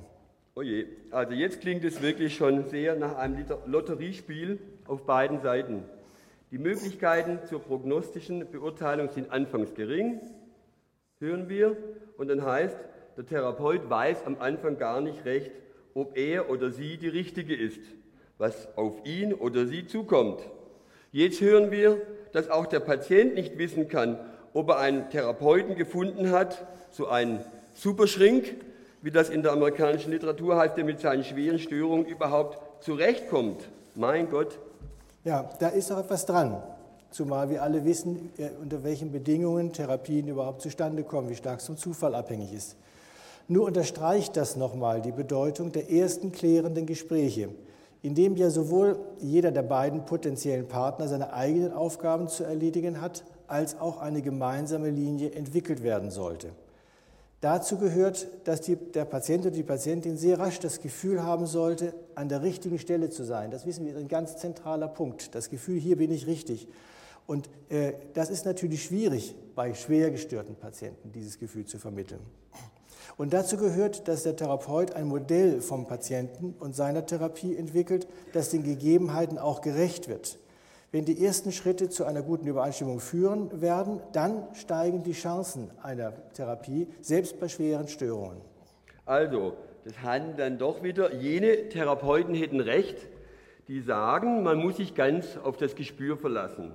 [0.55, 5.83] Oje, oh also jetzt klingt es wirklich schon sehr nach einem Lotteriespiel auf beiden Seiten.
[6.51, 10.21] Die Möglichkeiten zur prognostischen Beurteilung sind anfangs gering,
[11.19, 11.75] hören wir,
[12.17, 12.77] und dann heißt,
[13.17, 15.51] der Therapeut weiß am Anfang gar nicht recht,
[15.93, 17.79] ob er oder sie die Richtige ist,
[18.37, 20.39] was auf ihn oder sie zukommt.
[21.11, 24.17] Jetzt hören wir, dass auch der Patient nicht wissen kann,
[24.53, 27.39] ob er einen Therapeuten gefunden hat, so einen
[27.73, 28.55] Superschrink,
[29.01, 33.69] wie das in der amerikanischen Literatur heißt, der mit seinen schweren Störungen überhaupt zurechtkommt.
[33.95, 34.57] Mein Gott.
[35.23, 36.61] Ja, da ist auch etwas dran.
[37.11, 41.67] Zumal wir alle wissen, äh, unter welchen Bedingungen Therapien überhaupt zustande kommen, wie stark es
[41.67, 42.75] vom Zufall abhängig ist.
[43.47, 47.49] Nur unterstreicht das nochmal die Bedeutung der ersten klärenden Gespräche,
[48.01, 53.23] in dem ja sowohl jeder der beiden potenziellen Partner seine eigenen Aufgaben zu erledigen hat,
[53.47, 56.49] als auch eine gemeinsame Linie entwickelt werden sollte.
[57.41, 61.93] Dazu gehört, dass die, der Patient oder die Patientin sehr rasch das Gefühl haben sollte,
[62.15, 63.51] an der richtigen Stelle zu sein.
[63.51, 65.35] Das wissen wir, ist ein ganz zentraler Punkt.
[65.35, 66.69] Das Gefühl, hier bin ich richtig.
[67.27, 72.21] Und äh, das ist natürlich schwierig, bei schwer gestörten Patienten dieses Gefühl zu vermitteln.
[73.17, 78.49] Und dazu gehört, dass der Therapeut ein Modell vom Patienten und seiner Therapie entwickelt, das
[78.49, 80.39] den Gegebenheiten auch gerecht wird.
[80.91, 86.13] Wenn die ersten Schritte zu einer guten Übereinstimmung führen werden, dann steigen die Chancen einer
[86.33, 88.41] Therapie, selbst bei schweren Störungen.
[89.05, 89.53] Also,
[89.85, 92.97] das haben dann doch wieder, jene Therapeuten hätten recht,
[93.67, 96.71] die sagen, man muss sich ganz auf das Gespür verlassen.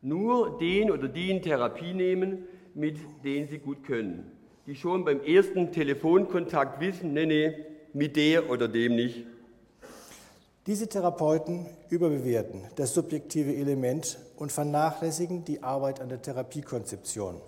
[0.00, 4.30] Nur den oder die in Therapie nehmen, mit denen sie gut können.
[4.66, 7.54] Die schon beim ersten Telefonkontakt wissen, nee, nee,
[7.92, 9.26] mit der oder dem nicht.
[10.66, 17.40] Diese Therapeuten überbewerten das subjektive Element und vernachlässigen die Arbeit an der Therapiekonzeption.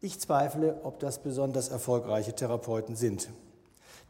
[0.00, 3.28] Ich zweifle, ob das besonders erfolgreiche Therapeuten sind.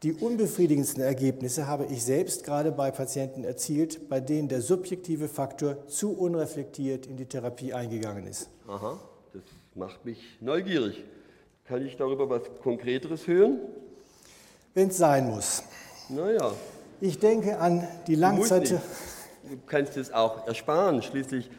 [0.03, 5.87] Die unbefriedigendsten Ergebnisse habe ich selbst gerade bei Patienten erzielt, bei denen der subjektive Faktor
[5.87, 8.49] zu unreflektiert in die Therapie eingegangen ist.
[8.67, 8.97] Aha,
[9.33, 9.43] das
[9.75, 11.03] macht mich neugierig.
[11.65, 13.59] Kann ich darüber was Konkreteres hören?
[14.73, 15.63] Wenn es sein muss.
[16.09, 16.51] Naja,
[16.99, 18.69] Ich denke an die Langzeit.
[18.69, 21.01] Du, du kannst es auch ersparen.
[21.01, 21.49] Schließlich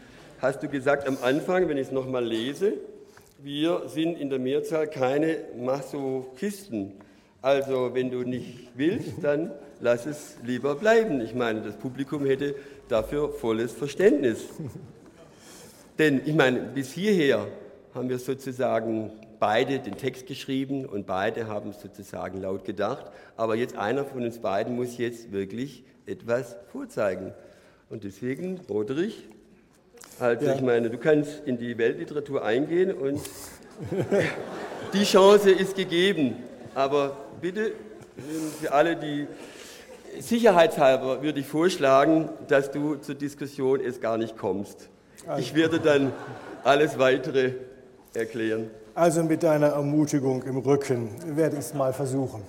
[0.40, 2.75] hast du gesagt am Anfang, wenn ich es nochmal lese,
[3.38, 6.93] wir sind in der Mehrzahl keine Masochisten.
[7.40, 11.23] Also wenn du nicht willst, dann lass es lieber bleiben.
[11.23, 12.55] Ich meine, das Publikum hätte
[12.88, 14.45] dafür volles Verständnis.
[15.99, 17.47] Denn ich meine, bis hierher
[17.95, 19.12] haben wir sozusagen
[19.44, 23.04] beide den Text geschrieben und beide haben sozusagen laut gedacht.
[23.37, 27.35] Aber jetzt einer von uns beiden muss jetzt wirklich etwas vorzeigen.
[27.90, 29.28] Und deswegen, Roderich,
[30.18, 30.54] also Ja.
[30.54, 33.20] ich meine, du kannst in die Weltliteratur eingehen und
[34.94, 36.37] die Chance ist gegeben.
[36.74, 37.72] Aber bitte,
[38.62, 39.26] für alle, die
[40.20, 44.88] sicherheitshalber würde ich vorschlagen, dass du zur Diskussion erst gar nicht kommst.
[45.37, 46.12] Ich werde dann
[46.62, 47.52] alles weitere
[48.16, 48.70] erklären.
[48.94, 52.42] Also mit deiner Ermutigung im Rücken werde ich es mal versuchen.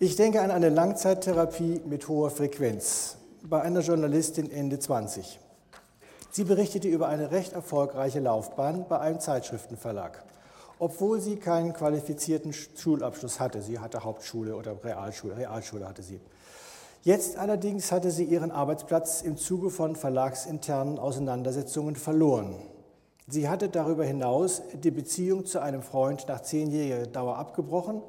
[0.00, 5.38] Ich denke an eine Langzeittherapie mit hoher Frequenz bei einer Journalistin Ende 20.
[6.32, 10.24] Sie berichtete über eine recht erfolgreiche Laufbahn bei einem Zeitschriftenverlag,
[10.78, 13.62] obwohl sie keinen qualifizierten Schulabschluss hatte.
[13.62, 16.20] Sie hatte Hauptschule oder Realschule, Realschule hatte sie.
[17.04, 22.56] Jetzt allerdings hatte sie ihren Arbeitsplatz im Zuge von verlagsinternen Auseinandersetzungen verloren.
[23.32, 28.02] Sie hatte darüber hinaus die Beziehung zu einem Freund nach zehnjähriger Dauer abgebrochen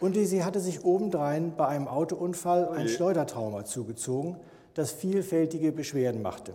[0.00, 2.88] und sie hatte sich obendrein bei einem Autounfall ein Oje.
[2.90, 4.36] Schleudertrauma zugezogen,
[4.74, 6.52] das vielfältige Beschwerden machte.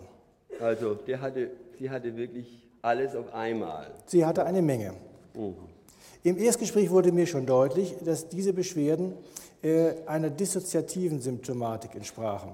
[0.60, 3.90] Also, der hatte, sie hatte wirklich alles auf einmal.
[4.06, 4.94] Sie hatte eine Menge.
[6.22, 9.14] Im Erstgespräch wurde mir schon deutlich, dass diese Beschwerden
[9.64, 12.52] äh, einer dissoziativen Symptomatik entsprachen.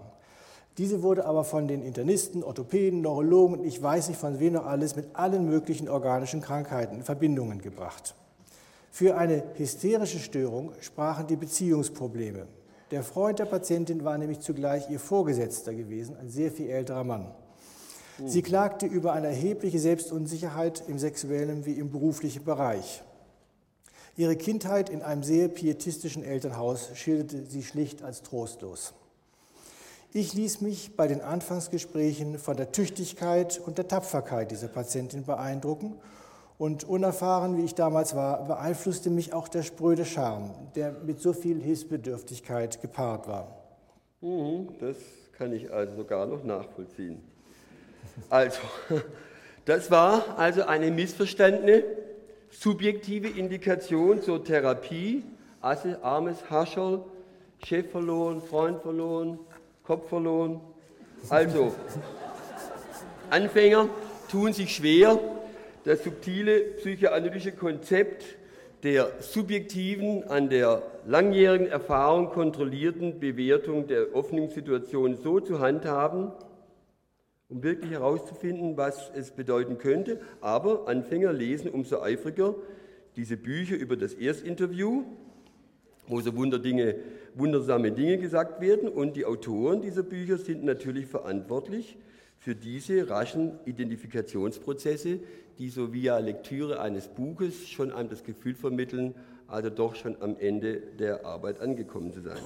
[0.78, 4.64] Diese wurde aber von den Internisten, Orthopäden, Neurologen und ich weiß nicht von wem noch
[4.64, 8.14] alles mit allen möglichen organischen Krankheiten in Verbindungen gebracht.
[8.92, 12.46] Für eine hysterische Störung sprachen die Beziehungsprobleme.
[12.92, 17.26] Der Freund der Patientin war nämlich zugleich ihr Vorgesetzter gewesen, ein sehr viel älterer Mann.
[18.24, 23.02] Sie klagte über eine erhebliche Selbstunsicherheit im sexuellen wie im beruflichen Bereich.
[24.16, 28.94] Ihre Kindheit in einem sehr pietistischen Elternhaus schilderte sie schlicht als trostlos.
[30.14, 35.96] Ich ließ mich bei den Anfangsgesprächen von der Tüchtigkeit und der Tapferkeit dieser Patientin beeindrucken
[36.56, 41.34] und unerfahren wie ich damals war, beeinflusste mich auch der spröde Charme, der mit so
[41.34, 43.54] viel Hilfsbedürftigkeit gepaart war.
[44.22, 44.96] Mhm, das
[45.36, 47.20] kann ich also sogar noch nachvollziehen.
[48.30, 48.60] Also,
[49.66, 51.84] das war also eine missverstandene
[52.50, 55.22] subjektive Indikation zur Therapie.
[55.60, 57.04] Armes Hascherl,
[57.62, 59.38] Chef verloren, Freund verloren,
[59.88, 60.60] Kopf verloren.
[61.30, 61.72] Also,
[63.30, 63.88] Anfänger
[64.30, 65.18] tun sich schwer,
[65.84, 68.36] das subtile psychoanalytische Konzept
[68.82, 74.50] der subjektiven, an der langjährigen Erfahrung kontrollierten Bewertung der offenen
[75.16, 76.32] so zu handhaben,
[77.48, 80.20] um wirklich herauszufinden, was es bedeuten könnte.
[80.42, 82.54] Aber Anfänger lesen umso eifriger
[83.16, 85.04] diese Bücher über das Erstinterview,
[86.06, 86.96] wo so Wunderdinge,
[87.38, 88.88] wundersame Dinge gesagt werden.
[88.88, 91.96] Und die Autoren dieser Bücher sind natürlich verantwortlich
[92.38, 95.20] für diese raschen Identifikationsprozesse,
[95.58, 99.14] die so via Lektüre eines Buches schon einem das Gefühl vermitteln,
[99.48, 102.38] also doch schon am Ende der Arbeit angekommen zu sein.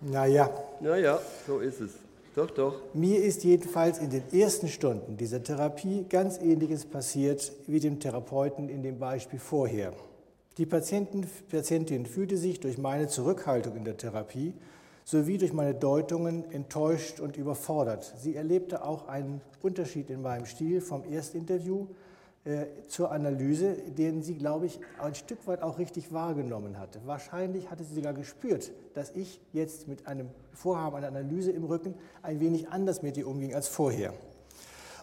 [0.00, 0.50] Naja,
[0.80, 1.92] Naja, so ist es.
[2.34, 2.80] Doch, doch.
[2.94, 8.68] Mir ist jedenfalls in den ersten Stunden dieser Therapie ganz Ähnliches passiert wie dem Therapeuten
[8.68, 9.92] in dem Beispiel vorher.
[10.58, 14.54] Die Patientin, Patientin fühlte sich durch meine Zurückhaltung in der Therapie
[15.04, 18.14] sowie durch meine Deutungen enttäuscht und überfordert.
[18.18, 21.86] Sie erlebte auch einen Unterschied in meinem Stil vom Erstinterview
[22.44, 27.00] äh, zur Analyse, den sie, glaube ich, ein Stück weit auch richtig wahrgenommen hatte.
[27.04, 31.94] Wahrscheinlich hatte sie sogar gespürt, dass ich jetzt mit einem Vorhaben einer Analyse im Rücken
[32.22, 34.12] ein wenig anders mit ihr umging als vorher.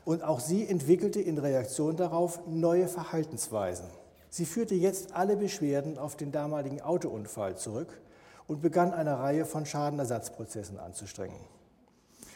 [0.06, 3.86] Und auch sie entwickelte in Reaktion darauf neue Verhaltensweisen.
[4.30, 8.00] Sie führte jetzt alle Beschwerden auf den damaligen Autounfall zurück
[8.48, 11.40] und begann eine Reihe von Schadenersatzprozessen anzustrengen.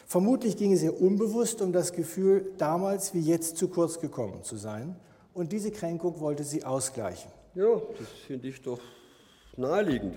[0.08, 4.58] Vermutlich ging es ihr unbewusst um das Gefühl, damals wie jetzt zu kurz gekommen zu
[4.58, 4.96] sein
[5.34, 7.32] Und diese Kränkung wollte sie ausgleichen.
[7.56, 8.80] Ja, das finde ich doch
[9.58, 10.16] naheliegend.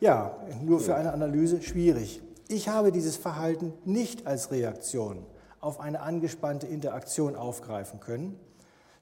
[0.00, 2.22] Ja, nur für eine Analyse schwierig.
[2.48, 5.24] Ich habe dieses Verhalten nicht als Reaktion
[5.60, 8.38] auf eine angespannte Interaktion aufgreifen können.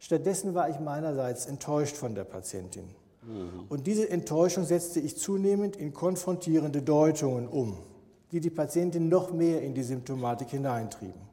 [0.01, 2.85] Stattdessen war ich meinerseits enttäuscht von der Patientin.
[3.23, 3.67] Mhm.
[3.69, 7.77] Und diese Enttäuschung setzte ich zunehmend in konfrontierende Deutungen um,
[8.33, 11.31] die die Patientin noch mehr in die Symptomatik hineintrieben.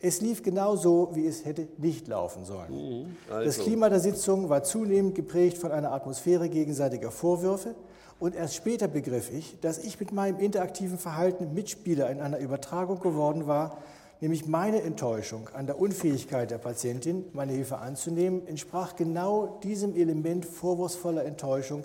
[0.00, 2.70] Es lief genau so, wie es hätte nicht laufen sollen.
[2.70, 3.16] Mhm.
[3.28, 3.44] Also.
[3.44, 7.74] Das Klima der Sitzung war zunehmend geprägt von einer Atmosphäre gegenseitiger Vorwürfe.
[8.20, 13.00] Und erst später begriff ich, dass ich mit meinem interaktiven Verhalten Mitspieler in einer Übertragung
[13.00, 13.78] geworden war,
[14.20, 20.44] nämlich meine Enttäuschung an der Unfähigkeit der Patientin, meine Hilfe anzunehmen, entsprach genau diesem Element
[20.44, 21.84] vorwurfsvoller Enttäuschung,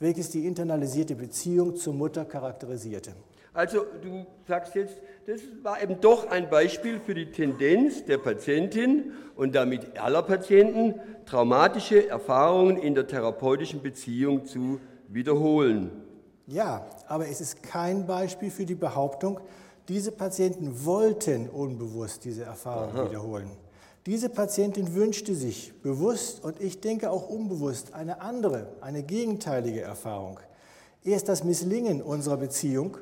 [0.00, 3.12] welches die internalisierte Beziehung zur Mutter charakterisierte.
[3.52, 9.12] Also du sagst jetzt, das war eben doch ein Beispiel für die Tendenz der Patientin
[9.36, 10.94] und damit aller Patienten,
[11.24, 15.92] traumatische Erfahrungen in der therapeutischen Beziehung zu wiederholen.
[16.46, 19.40] Ja, aber es ist kein Beispiel für die Behauptung,
[19.88, 23.10] diese Patienten wollten unbewusst diese Erfahrung Aha.
[23.10, 23.50] wiederholen.
[24.06, 30.40] Diese Patientin wünschte sich bewusst und ich denke auch unbewusst eine andere, eine gegenteilige Erfahrung.
[31.04, 32.98] Erst das Misslingen unserer Beziehung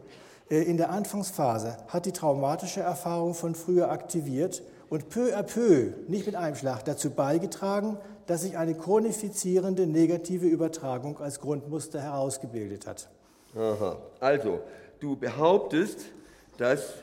[0.51, 5.93] äh, in der Anfangsphase hat die traumatische Erfahrung von früher aktiviert und peu à peu,
[6.07, 12.87] nicht mit einem Schlag, dazu beigetragen, dass sich eine chronifizierende negative Übertragung als Grundmuster herausgebildet
[12.87, 13.09] hat.
[13.57, 13.97] Aha.
[14.21, 14.61] Also,
[15.01, 16.01] du behauptest,
[16.63, 16.95] dass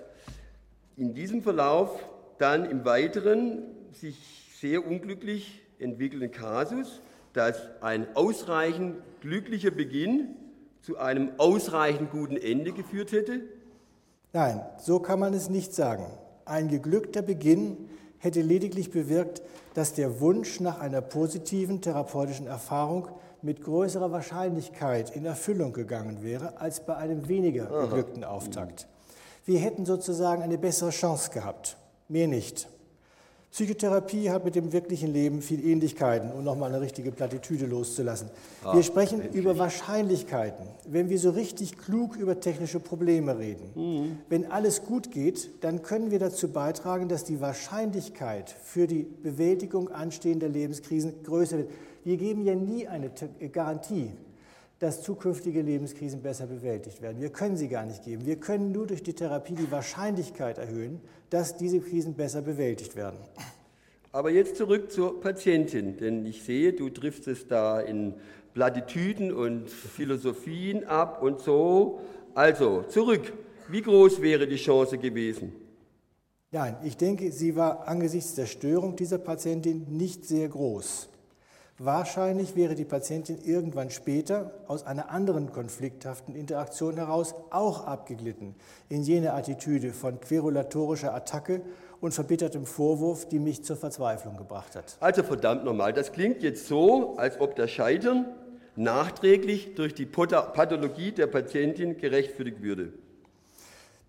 [0.96, 1.92] in diesem Verlauf
[2.38, 4.16] dann im Weiteren sich
[4.58, 7.02] sehr unglücklich entwickelnden Kasus,
[7.34, 10.30] dass ein ausreichend glücklicher Beginn
[10.82, 13.42] zu einem ausreichend guten Ende geführt hätte?
[14.32, 16.06] Nein, so kann man es nicht sagen.
[16.46, 19.42] Ein geglückter Beginn hätte lediglich bewirkt,
[19.74, 23.10] dass der Wunsch nach einer positiven therapeutischen Erfahrung
[23.42, 28.88] mit größerer Wahrscheinlichkeit in Erfüllung gegangen wäre als bei einem weniger geglückten Auftakt.
[29.46, 32.68] Wir hätten sozusagen eine bessere Chance gehabt, mehr nicht.
[33.52, 38.30] Psychotherapie hat mit dem wirklichen Leben viel Ähnlichkeiten, um nochmal eine richtige Plattitüde loszulassen.
[38.64, 39.42] Ah, wir sprechen endlich.
[39.42, 43.72] über Wahrscheinlichkeiten, wenn wir so richtig klug über technische Probleme reden.
[43.74, 44.18] Mhm.
[44.30, 49.90] Wenn alles gut geht, dann können wir dazu beitragen, dass die Wahrscheinlichkeit für die Bewältigung
[49.90, 51.72] anstehender Lebenskrisen größer wird.
[52.04, 53.10] Wir geben ja nie eine
[53.52, 54.12] Garantie,
[54.80, 57.22] dass zukünftige Lebenskrisen besser bewältigt werden.
[57.22, 58.26] Wir können sie gar nicht geben.
[58.26, 63.20] Wir können nur durch die Therapie die Wahrscheinlichkeit erhöhen, dass diese Krisen besser bewältigt werden.
[64.12, 68.16] Aber jetzt zurück zur Patientin, denn ich sehe, du triffst es da in
[68.54, 72.00] Plattitüden und Philosophien ab und so.
[72.34, 73.34] Also zurück,
[73.68, 75.52] wie groß wäre die Chance gewesen?
[76.52, 81.10] Nein, ich denke, sie war angesichts der Störung dieser Patientin nicht sehr groß.
[81.82, 88.54] Wahrscheinlich wäre die Patientin irgendwann später aus einer anderen konflikthaften Interaktion heraus auch abgeglitten
[88.90, 91.62] in jene Attitüde von querulatorischer Attacke
[92.02, 94.98] und verbittertem Vorwurf, die mich zur Verzweiflung gebracht hat.
[95.00, 98.26] Also verdammt nochmal, das klingt jetzt so, als ob das Scheitern
[98.76, 102.92] nachträglich durch die Pathologie der Patientin gerechtfertigt würde.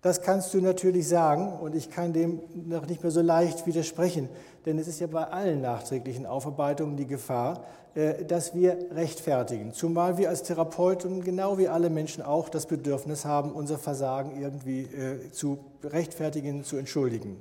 [0.01, 4.29] Das kannst du natürlich sagen und ich kann dem noch nicht mehr so leicht widersprechen,
[4.65, 10.17] denn es ist ja bei allen nachträglichen Aufarbeitungen die Gefahr, äh, dass wir rechtfertigen, zumal
[10.17, 15.29] wir als Therapeuten genau wie alle Menschen auch das Bedürfnis haben, unser Versagen irgendwie äh,
[15.29, 17.39] zu rechtfertigen, zu entschuldigen.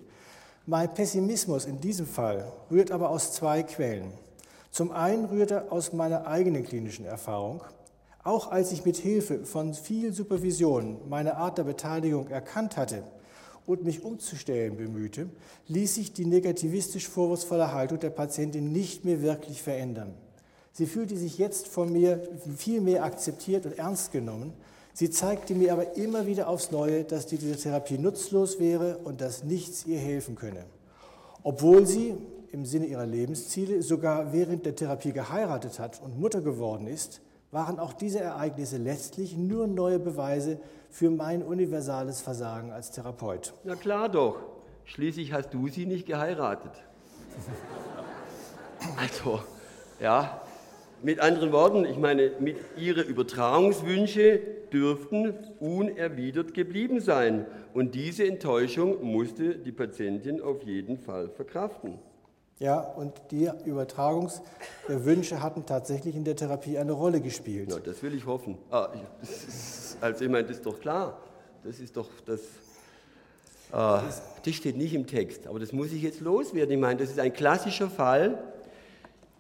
[0.67, 4.13] Mein Pessimismus in diesem Fall rührt aber aus zwei Quellen.
[4.71, 7.63] Zum einen rührt er aus meiner eigenen klinischen Erfahrung,
[8.23, 13.03] auch als ich mit Hilfe von viel Supervision meine Art der Beteiligung erkannt hatte
[13.67, 15.29] und mich umzustellen bemühte,
[15.69, 20.15] ließ sich die negativistisch vorwurfsvolle Haltung der Patientin nicht mehr wirklich verändern.
[20.73, 22.21] Sie fühlte sich jetzt von mir
[22.57, 24.53] viel mehr akzeptiert und ernst genommen.
[24.93, 29.45] Sie zeigte mir aber immer wieder aufs Neue, dass diese Therapie nutzlos wäre und dass
[29.45, 30.65] nichts ihr helfen könne.
[31.43, 32.15] Obwohl sie
[32.53, 37.21] im Sinne ihrer Lebensziele sogar während der Therapie geheiratet hat und Mutter geworden ist,
[37.51, 43.55] waren auch diese Ereignisse letztlich nur neue Beweise für mein universales Versagen als Therapeut.
[43.65, 44.37] Na klar doch.
[44.85, 46.73] Schließlich hast du sie nicht geheiratet.
[48.97, 49.41] also,
[50.01, 50.41] ja,
[51.03, 54.41] mit anderen Worten, ich meine, mit ihre Übertragungswünsche
[54.73, 57.47] dürften unerwidert geblieben sein.
[57.73, 61.99] Und diese Enttäuschung musste die Patientin auf jeden Fall verkraften.
[62.61, 67.71] Ja, und die Übertragungswünsche hatten tatsächlich in der Therapie eine Rolle gespielt.
[67.71, 68.59] Ja, das will ich hoffen.
[68.71, 68.91] Ah,
[70.03, 71.19] also ich meine, das ist doch klar.
[71.65, 72.41] Das ist doch das.
[73.73, 74.03] Äh,
[74.45, 76.75] das steht nicht im Text, aber das muss ich jetzt loswerden.
[76.75, 78.39] Ich meine, das ist ein klassischer Fall.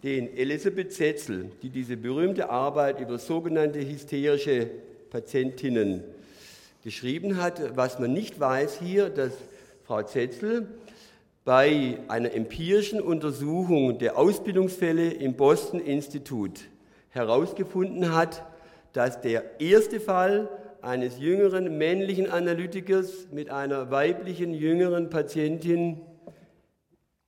[0.03, 4.71] den Elisabeth Zetzel, die diese berühmte Arbeit über sogenannte hysterische
[5.11, 6.05] Patientinnen
[6.83, 7.77] geschrieben hat.
[7.77, 9.33] Was man nicht weiß hier, dass
[9.85, 10.69] Frau Zetzel
[11.51, 16.61] bei einer empirischen Untersuchung der Ausbildungsfälle im Boston Institut
[17.09, 18.47] herausgefunden hat,
[18.93, 20.49] dass der erste Fall
[20.81, 26.01] eines jüngeren männlichen Analytikers mit einer weiblichen jüngeren Patientin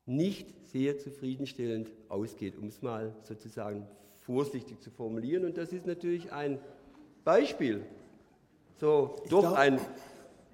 [0.06, 3.88] nicht sehr zufriedenstellend ausgeht, um es mal sozusagen
[4.20, 5.44] vorsichtig zu formulieren.
[5.44, 6.60] Und das ist natürlich ein
[7.24, 7.82] Beispiel,
[8.78, 9.80] so doch ein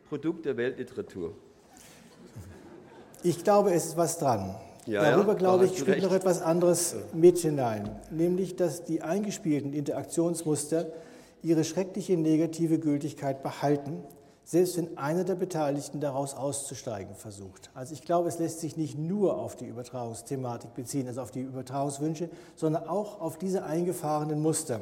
[0.09, 1.35] Produkt der Weltliteratur.
[3.23, 4.55] Ich glaube, es ist was dran.
[4.87, 9.75] Ja, Darüber, ja, glaube ich, spielt noch etwas anderes mit hinein, nämlich, dass die eingespielten
[9.75, 10.87] Interaktionsmuster
[11.43, 14.03] ihre schreckliche negative Gültigkeit behalten,
[14.45, 17.71] selbst wenn einer der Beteiligten daraus auszusteigen versucht.
[17.75, 21.43] Also ich glaube, es lässt sich nicht nur auf die Übertragungsthematik beziehen, also auf die
[21.43, 24.81] Übertragungswünsche, sondern auch auf diese eingefahrenen Muster.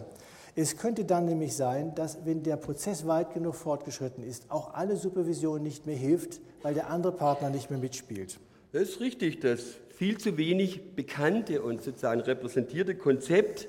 [0.58, 4.96] Es könnte dann nämlich sein, dass, wenn der Prozess weit genug fortgeschritten ist, auch alle
[4.96, 8.38] Supervision nicht mehr hilft, weil der andere Partner nicht mehr mitspielt.
[8.72, 13.68] Das ist richtig, das viel zu wenig bekannte und sozusagen repräsentierte Konzept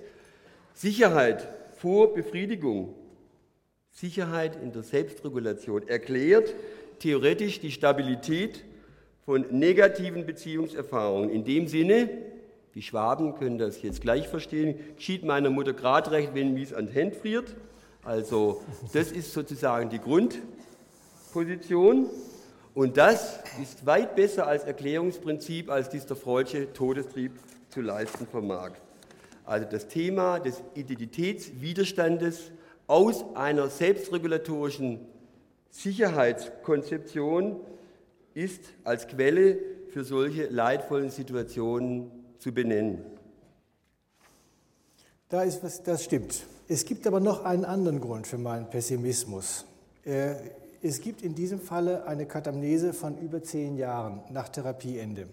[0.73, 2.93] Sicherheit vor Befriedigung
[3.91, 6.53] Sicherheit in der Selbstregulation erklärt
[6.99, 8.63] theoretisch die Stabilität
[9.25, 11.31] von negativen Beziehungserfahrungen.
[11.31, 12.09] In dem Sinne,
[12.78, 16.93] die Schwaben können das jetzt gleich verstehen, geschieht meiner Mutter gerade recht, wenn mies an
[16.93, 17.55] Hand friert.
[18.03, 18.61] Also
[18.93, 22.07] das ist sozusagen die Grundposition.
[22.75, 27.32] Und das ist weit besser als Erklärungsprinzip, als dies der Freudsche Todestrieb
[27.69, 28.73] zu leisten vermag.
[29.43, 32.51] Also das Thema des Identitätswiderstandes
[32.86, 34.99] aus einer selbstregulatorischen
[35.71, 37.55] Sicherheitskonzeption
[38.36, 39.57] ist als Quelle
[39.89, 43.03] für solche leidvollen Situationen zu benennen.
[45.29, 46.45] Da ist was, das stimmt.
[46.67, 49.65] Es gibt aber noch einen anderen Grund für meinen Pessimismus.
[50.05, 50.35] Äh,
[50.81, 55.27] es gibt in diesem Falle eine Katamnese von über zehn Jahren nach Therapieende.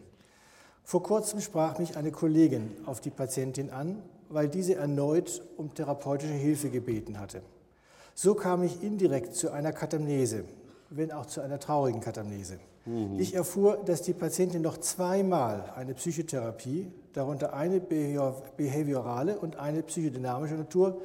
[0.82, 6.32] Vor kurzem sprach mich eine Kollegin auf die Patientin an weil diese erneut um therapeutische
[6.32, 7.42] Hilfe gebeten hatte.
[8.14, 10.44] So kam ich indirekt zu einer Katamnese,
[10.90, 12.59] wenn auch zu einer traurigen Katamnese.
[12.87, 13.18] Mhm.
[13.18, 20.55] Ich erfuhr, dass die Patientin noch zweimal eine Psychotherapie, darunter eine behaviorale und eine psychodynamische
[20.55, 21.01] Natur,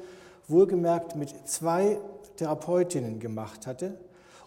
[0.48, 1.98] wohlgemerkt mit zwei
[2.36, 3.98] Therapeutinnen gemacht hatte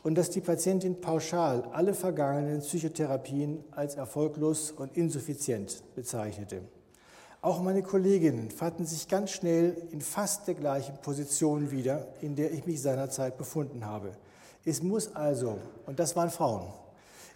[0.04, 6.62] und dass die Patientin pauschal alle vergangenen Psychotherapien als erfolglos und insuffizient bezeichnete.
[7.42, 12.52] Auch meine Kolleginnen fanden sich ganz schnell in fast der gleichen Position wieder, in der
[12.54, 14.12] ich mich seinerzeit befunden habe.
[14.66, 16.68] Es muss also, und das waren Frauen,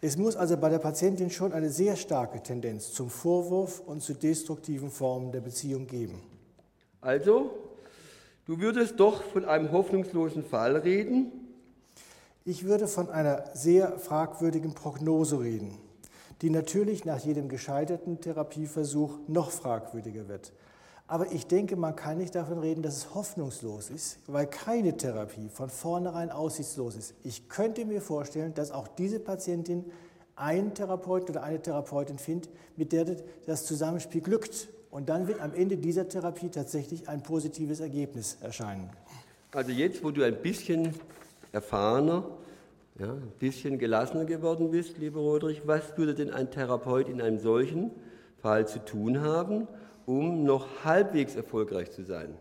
[0.02, 4.14] es muss also bei der Patientin schon eine sehr starke Tendenz zum Vorwurf und zu
[4.14, 6.22] destruktiven Formen der Beziehung geben.
[7.02, 7.52] Also,
[8.46, 11.32] du würdest doch von einem hoffnungslosen Fall reden?
[12.46, 15.78] Ich würde von einer sehr fragwürdigen Prognose reden
[16.42, 20.54] die natürlich nach jedem gescheiterten Therapieversuch noch fragwürdiger wird.
[21.08, 25.48] Aber ich denke, man kann nicht davon reden, dass es hoffnungslos ist, weil keine Therapie
[25.50, 27.14] von vornherein aussichtslos ist.
[27.24, 29.86] Ich könnte mir vorstellen, dass auch diese Patientin
[30.36, 33.06] einen Therapeuten oder eine Therapeutin findet, mit der
[33.46, 34.68] das Zusammenspiel glückt.
[34.92, 38.90] Und dann wird am Ende dieser Therapie tatsächlich ein positives Ergebnis erscheinen.
[39.54, 40.94] Also jetzt, wo du ein bisschen
[41.54, 42.26] erfahrener
[43.00, 47.40] ja, ein bisschen gelassener geworden bist, lieber Rodrich, was würde denn ein Therapeut in einem
[47.40, 47.92] solchen
[48.42, 49.68] Fall zu tun haben,
[50.08, 52.34] um noch halbwegs erfolgreich zu sein?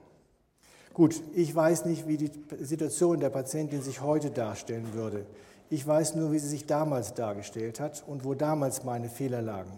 [0.94, 5.26] Gut, ich weiß nicht, wie die Situation der Patientin sich heute darstellen würde.
[5.68, 9.72] Ich weiß nur, wie sie sich damals dargestellt hat und wo damals meine Fehler lagen.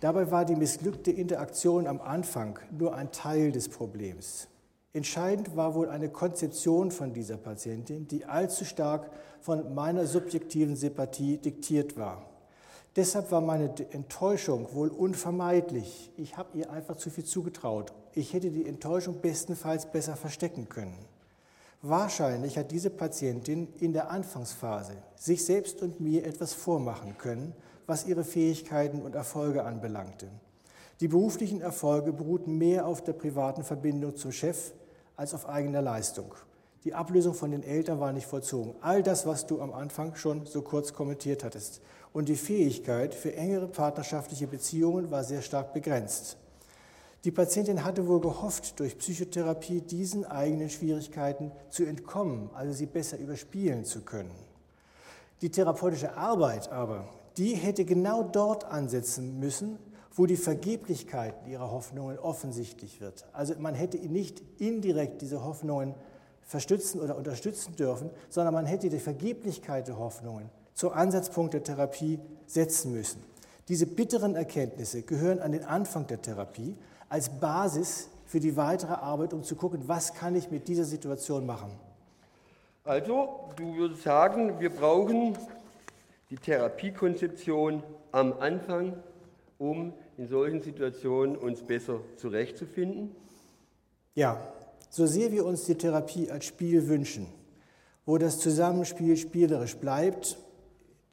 [0.00, 4.48] Dabei war die missglückte Interaktion am Anfang nur ein Teil des Problems.
[4.92, 9.10] Entscheidend war wohl eine Konzeption von dieser Patientin, die allzu stark
[9.40, 12.33] von meiner subjektiven Sympathie diktiert war.
[12.96, 16.12] Deshalb war meine Enttäuschung wohl unvermeidlich.
[16.16, 17.92] Ich habe ihr einfach zu viel zugetraut.
[18.12, 20.96] Ich hätte die Enttäuschung bestenfalls besser verstecken können.
[21.82, 27.52] Wahrscheinlich hat diese Patientin in der Anfangsphase sich selbst und mir etwas vormachen können,
[27.86, 30.28] was ihre Fähigkeiten und Erfolge anbelangte.
[31.00, 34.72] Die beruflichen Erfolge beruhten mehr auf der privaten Verbindung zum Chef
[35.16, 36.32] als auf eigener Leistung.
[36.84, 38.74] Die Ablösung von den Eltern war nicht vollzogen.
[38.80, 41.80] All das, was du am Anfang schon so kurz kommentiert hattest.
[42.14, 46.36] Und die Fähigkeit für engere partnerschaftliche Beziehungen war sehr stark begrenzt.
[47.24, 53.18] Die Patientin hatte wohl gehofft, durch Psychotherapie diesen eigenen Schwierigkeiten zu entkommen, also sie besser
[53.18, 54.30] überspielen zu können.
[55.42, 59.80] Die therapeutische Arbeit aber, die hätte genau dort ansetzen müssen,
[60.12, 63.26] wo die Vergeblichkeit ihrer Hoffnungen offensichtlich wird.
[63.32, 65.96] Also man hätte nicht indirekt diese Hoffnungen
[66.42, 72.18] verstützen oder unterstützen dürfen, sondern man hätte die Vergeblichkeit der Hoffnungen zum Ansatzpunkt der Therapie
[72.46, 73.22] setzen müssen.
[73.68, 76.76] Diese bitteren Erkenntnisse gehören an den Anfang der Therapie
[77.08, 81.46] als Basis für die weitere Arbeit, um zu gucken, was kann ich mit dieser Situation
[81.46, 81.70] machen.
[82.84, 85.38] Also, du würdest sagen, wir brauchen
[86.28, 88.94] die Therapiekonzeption am Anfang,
[89.58, 93.14] um in solchen Situationen uns besser zurechtzufinden?
[94.14, 94.40] Ja,
[94.90, 97.26] so sehr wir uns die Therapie als Spiel wünschen,
[98.04, 100.36] wo das Zusammenspiel spielerisch bleibt,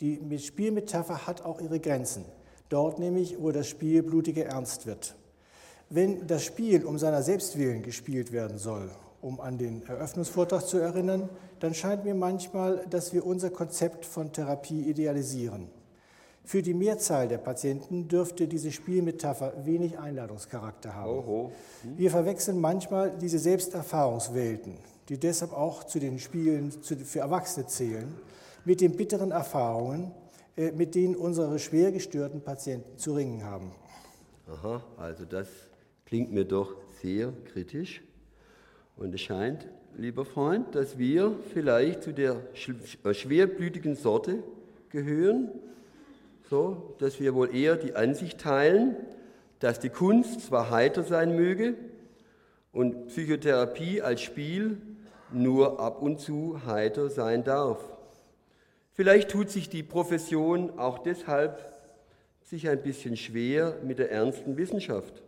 [0.01, 2.25] die Spielmetapher hat auch ihre Grenzen.
[2.69, 5.15] Dort nämlich, wo das Spiel blutiger Ernst wird.
[5.89, 8.89] Wenn das Spiel um seiner Selbstwillen gespielt werden soll,
[9.21, 11.29] um an den Eröffnungsvortrag zu erinnern,
[11.59, 15.67] dann scheint mir manchmal, dass wir unser Konzept von Therapie idealisieren.
[16.43, 21.51] Für die Mehrzahl der Patienten dürfte diese Spielmetapher wenig Einladungscharakter haben.
[21.83, 21.97] Hm.
[21.97, 24.77] Wir verwechseln manchmal diese Selbsterfahrungswelten,
[25.09, 28.15] die deshalb auch zu den Spielen für Erwachsene zählen,
[28.65, 30.11] mit den bitteren Erfahrungen,
[30.55, 33.71] äh, mit denen unsere schwer gestörten Patienten zu ringen haben.
[34.47, 35.47] Aha, also das
[36.05, 38.01] klingt mir doch sehr kritisch.
[38.97, 42.37] Und es scheint, lieber Freund, dass wir vielleicht zu der
[43.03, 44.43] äh, schwerblütigen Sorte
[44.89, 45.49] gehören,
[46.49, 48.95] so dass wir wohl eher die Ansicht teilen,
[49.59, 51.75] dass die Kunst zwar heiter sein möge
[52.73, 54.77] und Psychotherapie als Spiel
[55.31, 57.90] nur ab und zu heiter sein darf.
[58.93, 61.59] Vielleicht tut sich die Profession auch deshalb
[62.43, 65.23] sich ein bisschen schwer mit der ernsten Wissenschaft.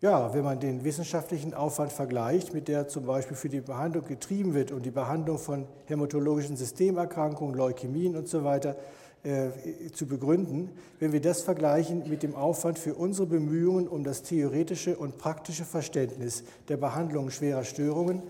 [0.00, 4.54] Ja, wenn man den wissenschaftlichen Aufwand vergleicht, mit der zum Beispiel für die Behandlung getrieben
[4.54, 8.76] wird und die Behandlung von hämatologischen Systemerkrankungen, Leukämien und so weiter
[9.24, 9.50] äh,
[9.92, 10.70] zu begründen,
[11.00, 15.64] wenn wir das vergleichen mit dem Aufwand für unsere Bemühungen um das theoretische und praktische
[15.64, 18.22] Verständnis der Behandlung schwerer Störungen,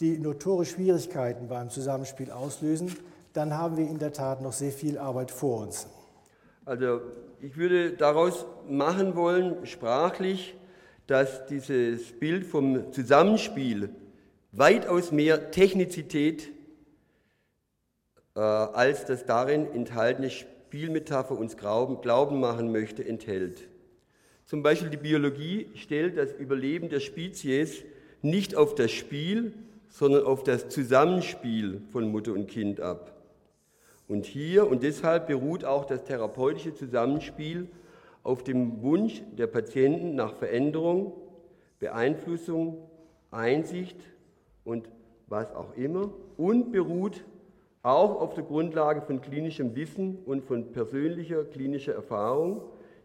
[0.00, 2.94] die notorisch Schwierigkeiten beim Zusammenspiel auslösen,
[3.38, 5.86] dann haben wir in der Tat noch sehr viel Arbeit vor uns.
[6.64, 7.00] Also
[7.40, 10.56] ich würde daraus machen wollen, sprachlich,
[11.06, 13.90] dass dieses Bild vom Zusammenspiel
[14.50, 16.50] weitaus mehr Technizität
[18.34, 23.68] äh, als das darin enthaltene Spielmetapher uns glauben, glauben machen möchte, enthält.
[24.46, 27.84] Zum Beispiel die Biologie stellt das Überleben der Spezies
[28.20, 29.54] nicht auf das Spiel,
[29.90, 33.17] sondern auf das Zusammenspiel von Mutter und Kind ab.
[34.08, 37.68] Und hier und deshalb beruht auch das therapeutische Zusammenspiel
[38.22, 41.12] auf dem Wunsch der Patienten nach Veränderung,
[41.78, 42.78] Beeinflussung,
[43.30, 43.96] Einsicht
[44.64, 44.88] und
[45.28, 47.24] was auch immer und beruht
[47.82, 52.62] auch auf der Grundlage von klinischem Wissen und von persönlicher klinischer Erfahrung,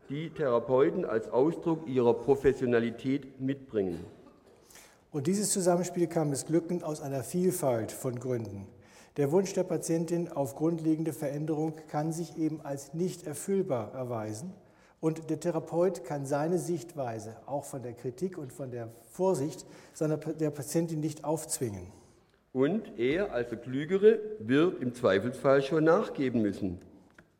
[0.09, 4.03] die Therapeuten als Ausdruck ihrer Professionalität mitbringen.
[5.11, 8.67] Und dieses Zusammenspiel kann missglücken aus einer Vielfalt von Gründen.
[9.17, 14.51] Der Wunsch der Patientin auf grundlegende Veränderung kann sich eben als nicht erfüllbar erweisen.
[14.99, 20.17] Und der Therapeut kann seine Sichtweise auch von der Kritik und von der Vorsicht seiner,
[20.17, 21.85] der Patientin nicht aufzwingen.
[22.53, 26.79] Und er als der Klügere wird im Zweifelsfall schon nachgeben müssen.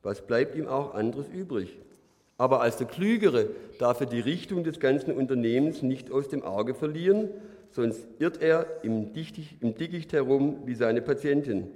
[0.03, 1.79] Was bleibt ihm auch anderes übrig?
[2.37, 3.49] Aber als der Klügere
[3.79, 7.29] darf er die Richtung des ganzen Unternehmens nicht aus dem Auge verlieren,
[7.73, 11.67] sonst irrt er im, Dickicht, im Dickicht herum wie seine Patientin.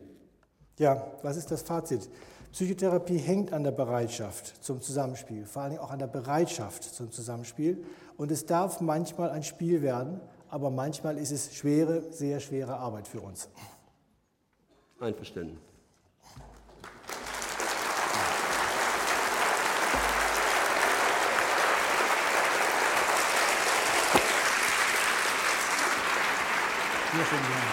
[0.80, 2.08] Ja, was ist das Fazit?
[2.52, 7.84] Psychotherapie hängt an der Bereitschaft zum Zusammenspiel, vor allem auch an der Bereitschaft zum Zusammenspiel.
[8.16, 13.08] Und es darf manchmal ein Spiel werden, aber manchmal ist es schwere, sehr schwere Arbeit
[13.08, 13.50] für uns.
[15.00, 15.60] Einverstanden.
[27.18, 27.67] Sehr schön,